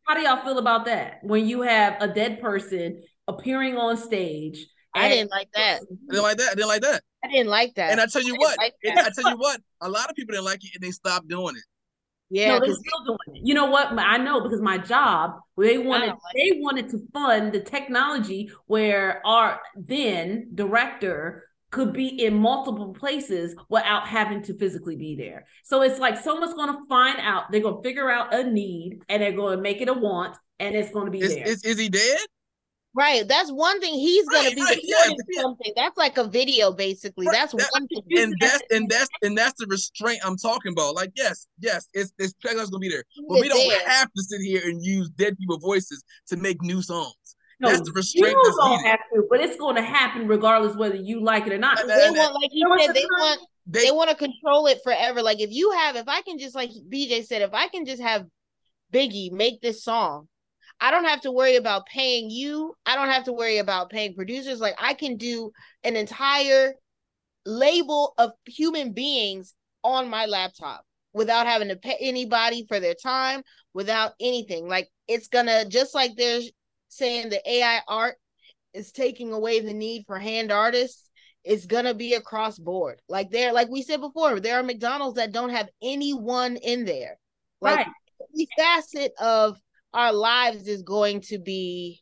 [0.05, 1.23] How do y'all feel about that?
[1.23, 4.65] When you have a dead person appearing on stage.
[4.93, 5.81] I and- didn't like that.
[5.81, 6.49] I didn't like that.
[6.51, 7.01] I didn't like that.
[7.23, 7.91] I didn't like that.
[7.91, 8.73] And I tell you I what, like.
[8.85, 11.55] I tell you what, a lot of people didn't like it and they stopped doing
[11.55, 11.63] it.
[12.29, 13.41] yeah, no, they're 'cause still doing it.
[13.47, 13.87] You know what?
[13.97, 19.25] I know because my job, they wanted like they wanted to fund the technology where
[19.25, 25.45] our then director could be in multiple places without having to physically be there.
[25.63, 29.01] So it's like someone's going to find out, they're going to figure out a need,
[29.09, 31.45] and they're going to make it a want, and it's going to be Is, there.
[31.45, 32.19] is, is he dead?
[32.95, 33.27] Right.
[33.27, 33.93] That's one thing.
[33.95, 35.41] He's gonna Right, be right, yeah, recording yeah.
[35.41, 35.73] something.
[35.75, 37.27] That's like a video, basically.
[37.27, 38.03] Right, That's that- one thing.
[38.23, 40.95] And that's and that's and that's the restraint I'm talking about.
[40.95, 43.87] Like, yes, yes, it's it's technology's gonna be there, but we don't there.
[43.89, 47.13] have to sit here and use dead people voices to make new songs.
[47.59, 50.95] no, that's the restraint you don't have to, but it's going to happen regardless whether
[50.95, 51.79] you like it or not.
[51.79, 54.09] And They that- want, like he there was said, they time- want They, they want
[54.11, 55.21] to control it forever.
[55.23, 58.01] Like if you have, if I can just like BJ said, if I can just
[58.01, 58.25] have
[58.93, 60.27] Biggie make this song,
[60.79, 62.75] I don't have to worry about paying you.
[62.85, 64.59] I don't have to worry about paying producers.
[64.59, 65.51] Like I can do
[65.83, 66.75] an entire
[67.45, 70.83] label of human beings on my laptop
[71.13, 73.41] without having to pay anybody for their time,
[73.73, 74.67] without anything.
[74.67, 76.41] Like it's gonna just like they're
[76.89, 78.15] saying the AI art
[78.73, 81.07] is taking away the need for hand artists
[81.47, 83.01] it's gonna be across board.
[83.07, 87.17] Like there, like we said before, there are McDonald's that don't have anyone in there.
[87.61, 87.87] Like right.
[88.21, 89.57] every facet of
[89.93, 92.01] our lives is going to be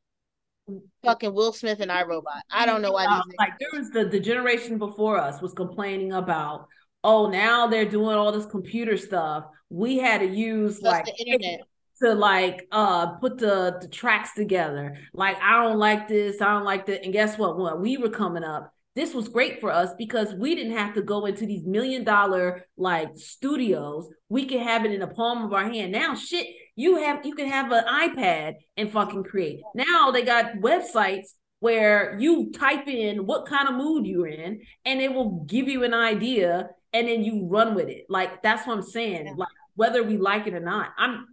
[1.04, 2.24] fucking Will Smith and iRobot.
[2.52, 6.14] I don't know why Uh, like there was the the generation before us was complaining
[6.14, 6.68] about
[7.04, 9.46] oh now they're doing all this computer stuff.
[9.70, 11.60] We had to use Plus like the internet.
[12.02, 14.98] to like uh put the the tracks together.
[15.14, 17.04] Like i don't like this i don't like that.
[17.04, 20.56] And guess what when we were coming up this was great for us because we
[20.56, 24.10] didn't have to go into these million dollar like studios.
[24.30, 25.92] We could have it in the palm of our hand.
[25.92, 29.62] Now shit you have you can have an ipad and fucking create.
[29.74, 31.30] Now they got websites
[31.60, 35.84] where you type in what kind of mood you're in and it will give you
[35.84, 38.06] an idea and then you run with it.
[38.10, 39.28] Like that's what i'm saying.
[39.28, 39.34] Yeah.
[39.38, 40.90] like whether we like it or not.
[40.98, 41.26] I'm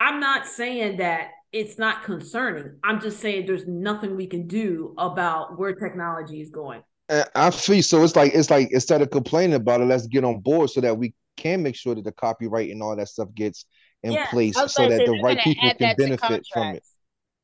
[0.00, 2.78] i'm not saying that it's not concerning.
[2.82, 6.82] I'm just saying there's nothing we can do about where technology is going.
[7.08, 8.02] Uh, I feel so.
[8.02, 10.98] It's like it's like instead of complaining about it, let's get on board so that
[10.98, 13.66] we can make sure that the copyright and all that stuff gets
[14.04, 16.84] in Yeah, place so gonna that say, the right people can benefit from it.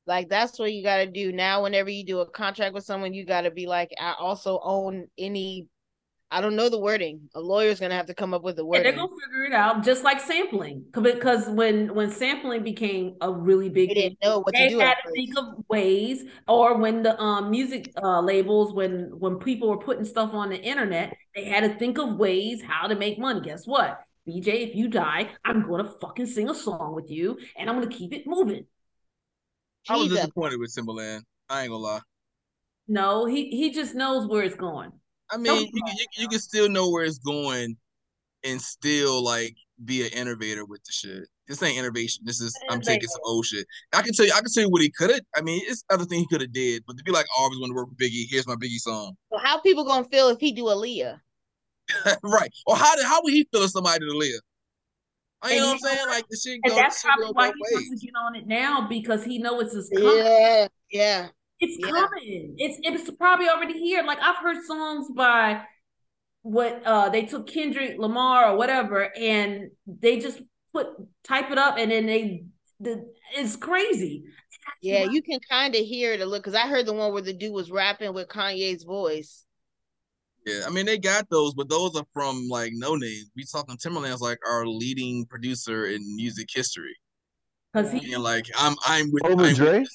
[0.07, 1.62] Like that's what you got to do now.
[1.62, 5.09] Whenever you do a contract with someone, you got to be like, I also own
[5.19, 5.69] any.
[6.31, 7.28] I don't know the wording.
[7.35, 9.82] A lawyer's gonna have to come up with the Yeah, they're gonna figure it out
[9.85, 14.39] just like sampling because when when sampling became a really big They thing didn't know
[14.41, 14.78] what to they do.
[14.78, 19.69] had to think of ways or when the um music uh labels when when people
[19.69, 23.19] were putting stuff on the internet they had to think of ways how to make
[23.19, 27.39] money guess what bj if you die i'm gonna fucking sing a song with you
[27.57, 28.67] and i'm gonna keep it moving
[29.89, 31.23] I was disappointed with Timbaland.
[31.49, 32.01] I ain't gonna lie.
[32.87, 34.93] no he he just knows where it's going
[35.33, 37.77] I mean, you can, you, you can still know where it's going
[38.43, 41.29] and still like be an innovator with the shit.
[41.47, 42.25] This ain't innovation.
[42.25, 43.67] This is I'm taking some old shit.
[43.93, 45.21] I can tell you, I can tell you what he could have.
[45.37, 47.45] I mean, it's other thing he could have did, but to be like, oh, I
[47.45, 48.27] always want to work with Biggie.
[48.29, 51.21] Here's my Biggie song, So how people gonna feel if he do Aaliyah?
[52.23, 52.53] right?
[52.67, 54.41] Or how did how would he feel if somebody to live?
[55.43, 56.09] I you know what I'm saying?
[56.09, 58.47] Like the shit and goes that's probably why both he wants to get on it
[58.47, 61.29] now because he knows it's coming Yeah, yeah.
[61.61, 61.91] It's Yeah.
[61.91, 62.55] coming.
[62.59, 64.03] It's it's probably already here.
[64.03, 65.62] Like I've heard songs by
[66.43, 70.41] what uh they took Kendrick Lamar or whatever, and they just
[70.73, 70.89] put
[71.25, 72.45] type it up, and then they
[72.81, 74.25] the it's crazy.
[74.83, 77.23] Yeah, you can kind of hear it a little because I heard the one where
[77.23, 79.45] the dude was rapping with Kanye's voice.
[80.47, 83.31] Yeah, I mean they got those, but those are from like no names.
[83.37, 86.97] We talking Timbaland's like our leading producer in music history.
[87.73, 89.79] Because he And like I'm I'm with Over I'm Dre?
[89.81, 89.89] with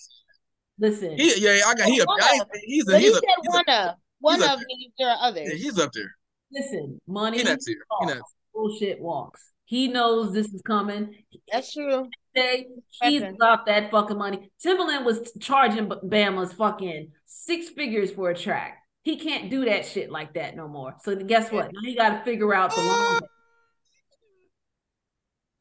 [0.80, 3.24] listen, he, yeah, I got he up I, he's a But he he's a, said
[3.24, 5.50] a, one of one of means there are others.
[5.50, 6.16] yeah, he's up there.
[6.52, 7.78] listen, money He not here.
[8.02, 8.18] He not
[8.54, 9.52] bullshit walks.
[9.66, 11.16] He knows this is coming.
[11.52, 12.08] That's true.
[12.36, 12.68] Say
[13.02, 13.38] he's Listen.
[13.38, 14.52] got that fucking money.
[14.64, 18.78] Timbaland was charging Bama's fucking six figures for a track.
[19.06, 20.96] He can't do that shit like that no more.
[21.04, 21.72] So guess what?
[21.72, 23.20] Now you got to figure out the long.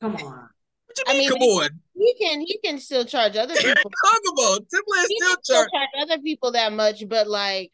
[0.01, 0.49] Come on.
[0.87, 1.71] What you I mean, mean, come he- on?
[1.97, 3.75] He can he can still charge other people.
[3.75, 5.71] Talk about Timbaland he still can still charge.
[5.73, 7.71] charge other people that much, but like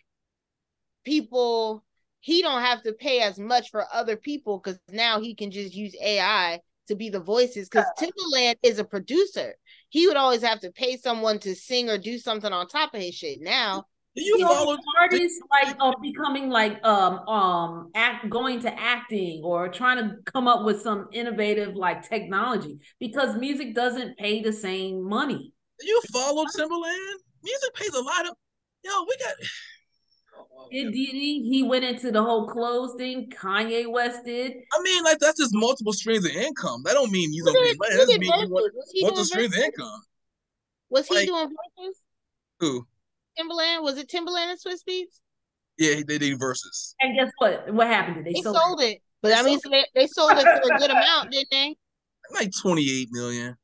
[1.05, 1.85] people,
[2.19, 5.73] he don't have to pay as much for other people because now he can just
[5.75, 9.55] use AI to be the voices because Timbaland is a producer.
[9.89, 13.01] He would always have to pay someone to sing or do something on top of
[13.01, 13.41] his shit.
[13.41, 13.87] Now Do
[14.21, 14.75] you You follow?
[14.75, 20.17] know, artists like are becoming like um um act going to acting or trying to
[20.25, 25.53] come up with some innovative like technology because music doesn't pay the same money.
[25.81, 27.17] You follow Timbaland?
[27.43, 28.35] Music pays a lot of.
[28.85, 29.35] Yo, we got.
[30.73, 33.29] It did he, he went into the whole clothes thing.
[33.31, 34.53] Kanye West did.
[34.73, 36.83] I mean, like that's just multiple streams of income.
[36.85, 37.93] That don't mean you who don't did, pay money.
[37.93, 38.77] who That just did mean you want verses?
[38.77, 40.01] Was he multiple streams of income.
[40.91, 41.97] Was he Like- doing verses?
[42.61, 42.87] Who?
[43.39, 43.82] Timbaland?
[43.82, 45.20] Was it Timbaland and Swizz Beatz?
[45.78, 46.94] Yeah, they did Verzuz.
[47.01, 47.73] And guess what?
[47.73, 48.24] What happened?
[48.24, 49.01] Did They sold sold it.
[49.23, 51.77] But They I mean, so they, they sold it for a good amount, didn't they?
[52.32, 53.57] Like twenty eight million.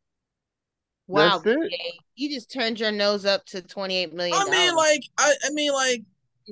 [1.06, 1.72] Wow, That's it?
[2.16, 4.36] You just turned your nose up to twenty eight million.
[4.36, 6.02] I mean, like, I, I mean, like,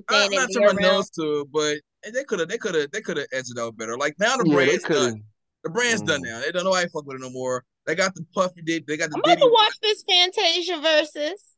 [0.08, 1.78] I'm not turning my nose to it, but
[2.12, 3.96] they could have, they could have, they could have edged it out better.
[3.96, 5.24] Like now the Yeah, they brand's done.
[5.64, 6.26] The brand's done Mm.
[6.26, 6.40] now.
[6.40, 7.64] They don't know why I fuck with it no more.
[7.86, 8.86] They got the Puffy did.
[8.86, 11.53] They got the I'm about to watch this Fantasia Verzuz.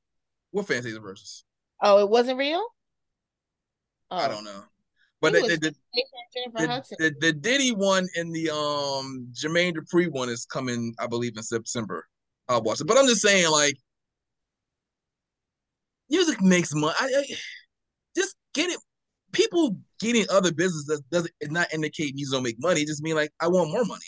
[0.57, 1.43] What Fantasia Verzuz?
[1.83, 2.67] Oh, it wasn't real.
[4.11, 4.63] Oh, I don't know.
[5.21, 5.75] But the, the,
[6.55, 11.37] the, the, the Diddy one and the um Jermaine Dupri one is coming, I believe,
[11.37, 12.07] in September.
[12.49, 12.87] I'll watch it.
[12.87, 13.77] But I'm just saying, like,
[16.09, 16.95] music makes money.
[16.99, 17.25] I, I
[18.17, 18.81] just get it.
[19.33, 22.81] People getting other business doesn't not indicate music don't make money.
[22.81, 24.07] It just mean like I want more money,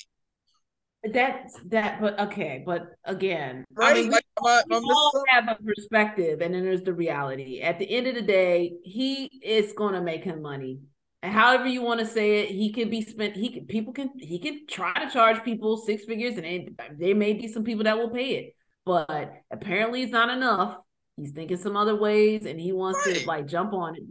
[1.04, 3.92] That's that, but okay, but again, right?
[3.92, 6.92] I mean, we, like, am I- we all have a perspective, and then there's the
[6.92, 7.60] reality.
[7.60, 10.80] At the end of the day, he is going to make him money.
[11.22, 13.36] And however you want to say it, he can be spent.
[13.36, 16.68] He can people can he can try to charge people six figures, and they,
[16.98, 20.78] there may be some people that will pay it, but apparently it's not enough.
[21.16, 23.20] He's thinking some other ways, and he wants Right.
[23.20, 24.02] to like jump on it.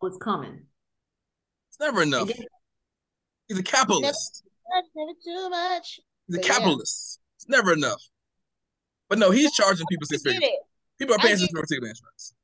[0.00, 0.66] What's coming?
[1.70, 2.30] It's never enough.
[2.30, 2.46] Again,
[3.48, 4.44] He's a capitalist.
[4.94, 6.00] Never too much.
[6.28, 6.54] He's a But yeah.
[6.54, 7.20] capitalist.
[7.36, 8.02] It's never enough.
[9.08, 10.42] But no, he's charging people six figures.
[10.98, 12.34] People are paying get six figures for ticket insurance.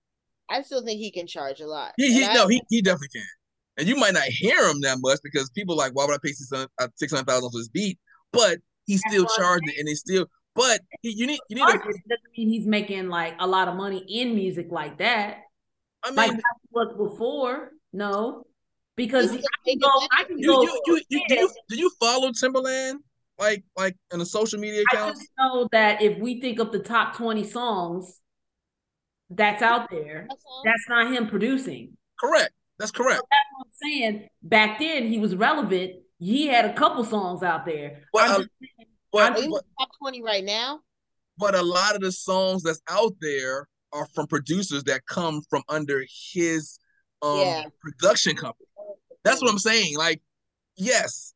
[0.51, 1.93] I still think he can charge a lot.
[1.97, 3.27] He, he And I- no, he, he definitely can.
[3.77, 6.33] And you might not hear him that much because people like, why would I pay
[6.33, 7.99] six hundred uh, six hundred thousand for this beat?
[8.33, 10.27] But he's still what I'm charging, and he's still.
[10.55, 11.79] But he, you need you need to.
[11.79, 11.99] doesn't
[12.39, 15.39] mean he's making like a lot of money in music like that.
[16.05, 16.39] I mean, like how
[16.71, 17.73] was before.
[17.93, 18.45] No,
[18.95, 19.89] because I can go.
[20.13, 20.63] I can you go.
[20.63, 22.99] you, you, you, do you do you follow Timbaland
[23.39, 25.11] like like in a social media account?
[25.17, 28.21] I just know that if we think of the top twenty songs
[29.31, 31.97] that's out there, That's that's not him producing.
[32.21, 32.53] Correct.
[32.79, 33.23] That's correct.
[33.31, 34.29] That's what I'm saying.
[34.43, 35.93] Back then, he was relevant.
[36.19, 38.03] He had a couple songs out there.
[38.13, 38.51] But, I'm uh, just-
[39.13, 40.81] But, Are you but top twenty right now?
[41.39, 45.63] but a lot of the songs that's out there are from producers that come from
[45.69, 46.79] under his
[47.23, 47.65] um Yeah.
[47.81, 48.67] production company.
[49.25, 49.97] That's what I'm saying.
[49.97, 50.21] Like,
[50.77, 51.34] yes,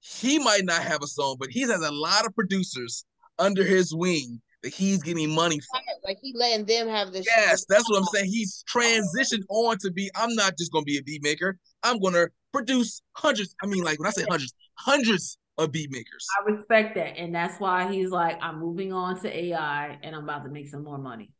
[0.00, 3.04] he might not have a song, but he has a lot of producers
[3.38, 5.80] under his wing that he's getting money from.
[6.04, 8.30] Like he letting them have the Yes, that's what I'm saying.
[8.30, 10.10] He's transitioned on to be.
[10.14, 11.58] I'm not just gonna be a beat maker.
[11.82, 13.54] I'm gonna produce hundreds.
[13.62, 16.26] I mean, like when I say hundreds, hundreds of beat makers.
[16.38, 20.24] I respect that, and that's why he's like, I'm moving on to AI, and I'm
[20.24, 21.32] about to make some more money.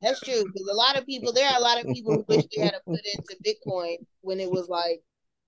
[0.00, 2.44] That's true because a lot of people, there are a lot of people who wish
[2.54, 5.00] they had to put into Bitcoin when it was like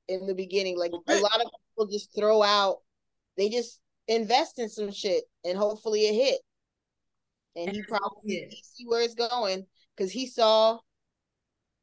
[0.09, 0.79] in the beginning.
[0.79, 2.79] Like a lot of people just throw out,
[3.37, 6.41] they just invest in some shit and hopefully it hit.
[7.57, 9.67] And he probably he see where it's going
[9.97, 10.79] because he saw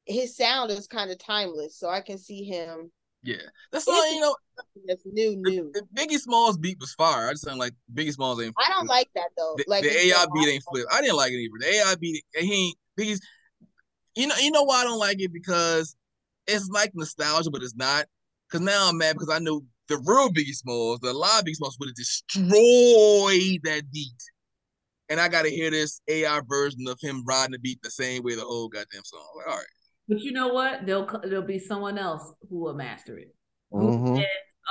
[0.05, 2.91] his sound is kind of timeless, so I can see him.
[3.23, 3.37] Yeah,
[3.71, 4.13] that's all.
[4.13, 4.35] You know,
[4.87, 5.71] That's new, new.
[5.73, 7.27] the Biggie Smalls beat was fire.
[7.27, 8.55] I just sound like Biggie Smalls ain't.
[8.57, 9.53] I don't like that though.
[9.57, 10.85] the, like the AI beat ain't flip.
[10.91, 11.53] I didn't like it either.
[11.59, 13.21] The AI beat, he ain't Biggie's.
[14.15, 15.95] You know, you know why I don't like it because
[16.47, 18.05] it's like nostalgia, but it's not.
[18.49, 21.77] Because now I'm mad because I know the real Biggie Smalls, the live Biggie Smalls
[21.79, 24.23] would have destroyed that beat,
[25.09, 28.23] and I got to hear this AI version of him riding the beat the same
[28.23, 29.25] way the whole goddamn song.
[29.37, 29.65] Like, all right,
[30.07, 30.85] But you know what?
[30.85, 33.33] There'll there'll be someone else who will master it.
[33.73, 34.23] Mhm.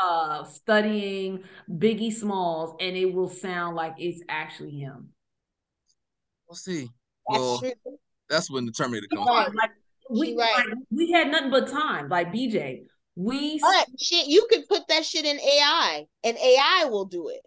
[0.02, 5.08] Uh, studying Biggie Smalls, and it will sound like it's actually him.
[6.48, 6.88] we'll see.
[7.28, 7.72] That's Well, true.
[8.28, 9.26] that's when the Terminator comes.
[9.54, 9.70] Like
[10.10, 10.64] we, right.
[10.68, 12.08] like, we had nothing but time.
[12.08, 12.82] Like BJ,
[13.16, 17.40] we But shit, you could put that shit in AI, and AI will do it.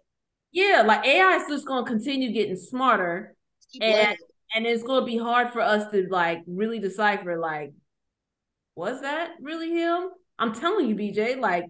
[0.52, 3.34] yeah, like AI is just gonna continue getting smarter,
[3.72, 4.16] Keep And- learning.
[4.54, 7.38] and it's gonna be hard for us to like really decipher.
[7.38, 7.72] Like,
[8.76, 10.10] was that really him?
[10.38, 11.36] I'm telling you, BJ.
[11.40, 11.64] Like,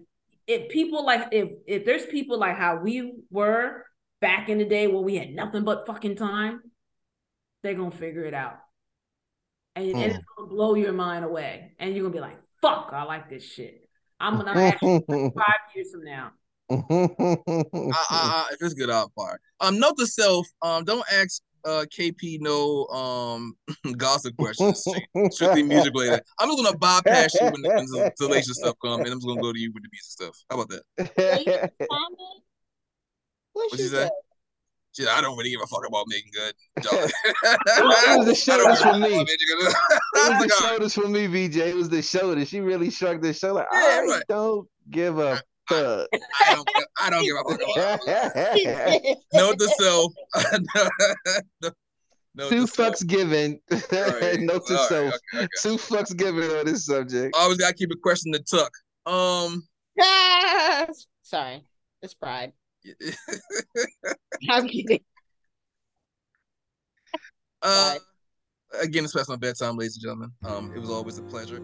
[0.47, 3.85] if people like if if there's people like how we were
[4.21, 6.61] back in the day where we had nothing but fucking time,
[7.63, 8.57] they're gonna figure it out.
[9.75, 11.73] And, and it's gonna blow your mind away.
[11.79, 13.89] And you're gonna be like, fuck, I like this shit.
[14.19, 16.31] I'm gonna ask you five years from now.
[16.71, 19.39] I, I, I, if it's good, I'll fire.
[19.59, 23.55] Um, note to self: um, don't ask uh KP no um
[23.97, 24.83] gossip questions.
[25.31, 26.21] Strictly music related.
[26.39, 29.27] I'm just gonna bypass you when the, when the salacious stuff comes, and I'm just
[29.27, 30.35] gonna go to you with the music stuff.
[30.49, 31.71] How about that?
[33.53, 34.09] What What she you say?
[34.95, 35.03] Say?
[35.03, 36.53] Shit, I don't really give a fuck about Meagan Good.
[36.77, 39.15] it was the shoulders for me.
[39.17, 39.75] I It was
[40.29, 41.57] was the shoulders for me, BJ.
[41.67, 42.49] It was the shoulders.
[42.49, 43.55] She really shrugged the shoulder.
[43.55, 44.23] Like, Yeah, I right.
[44.29, 46.07] don't give a fuck.
[46.11, 49.17] I don't, give- I don't give a fuck about.
[49.33, 50.13] Note to self.
[51.61, 51.71] no,
[52.35, 52.93] note Two to self.
[52.93, 53.59] fucks given.
[53.71, 55.13] Alright, Note to alright, self.
[55.33, 55.47] okay, okay.
[55.61, 57.35] Two fucks given on this subject.
[57.35, 58.71] Always gotta keep a question to tuck.
[59.05, 59.67] Um,
[59.99, 60.87] Ah,
[61.21, 61.63] Sorry,
[62.01, 62.51] it's pride.
[64.49, 65.03] I'm kidding.
[67.61, 67.95] uh,
[68.81, 70.31] again, it's past my bedtime, ladies and gentlemen.
[70.43, 71.61] Um, it was always a pleasure.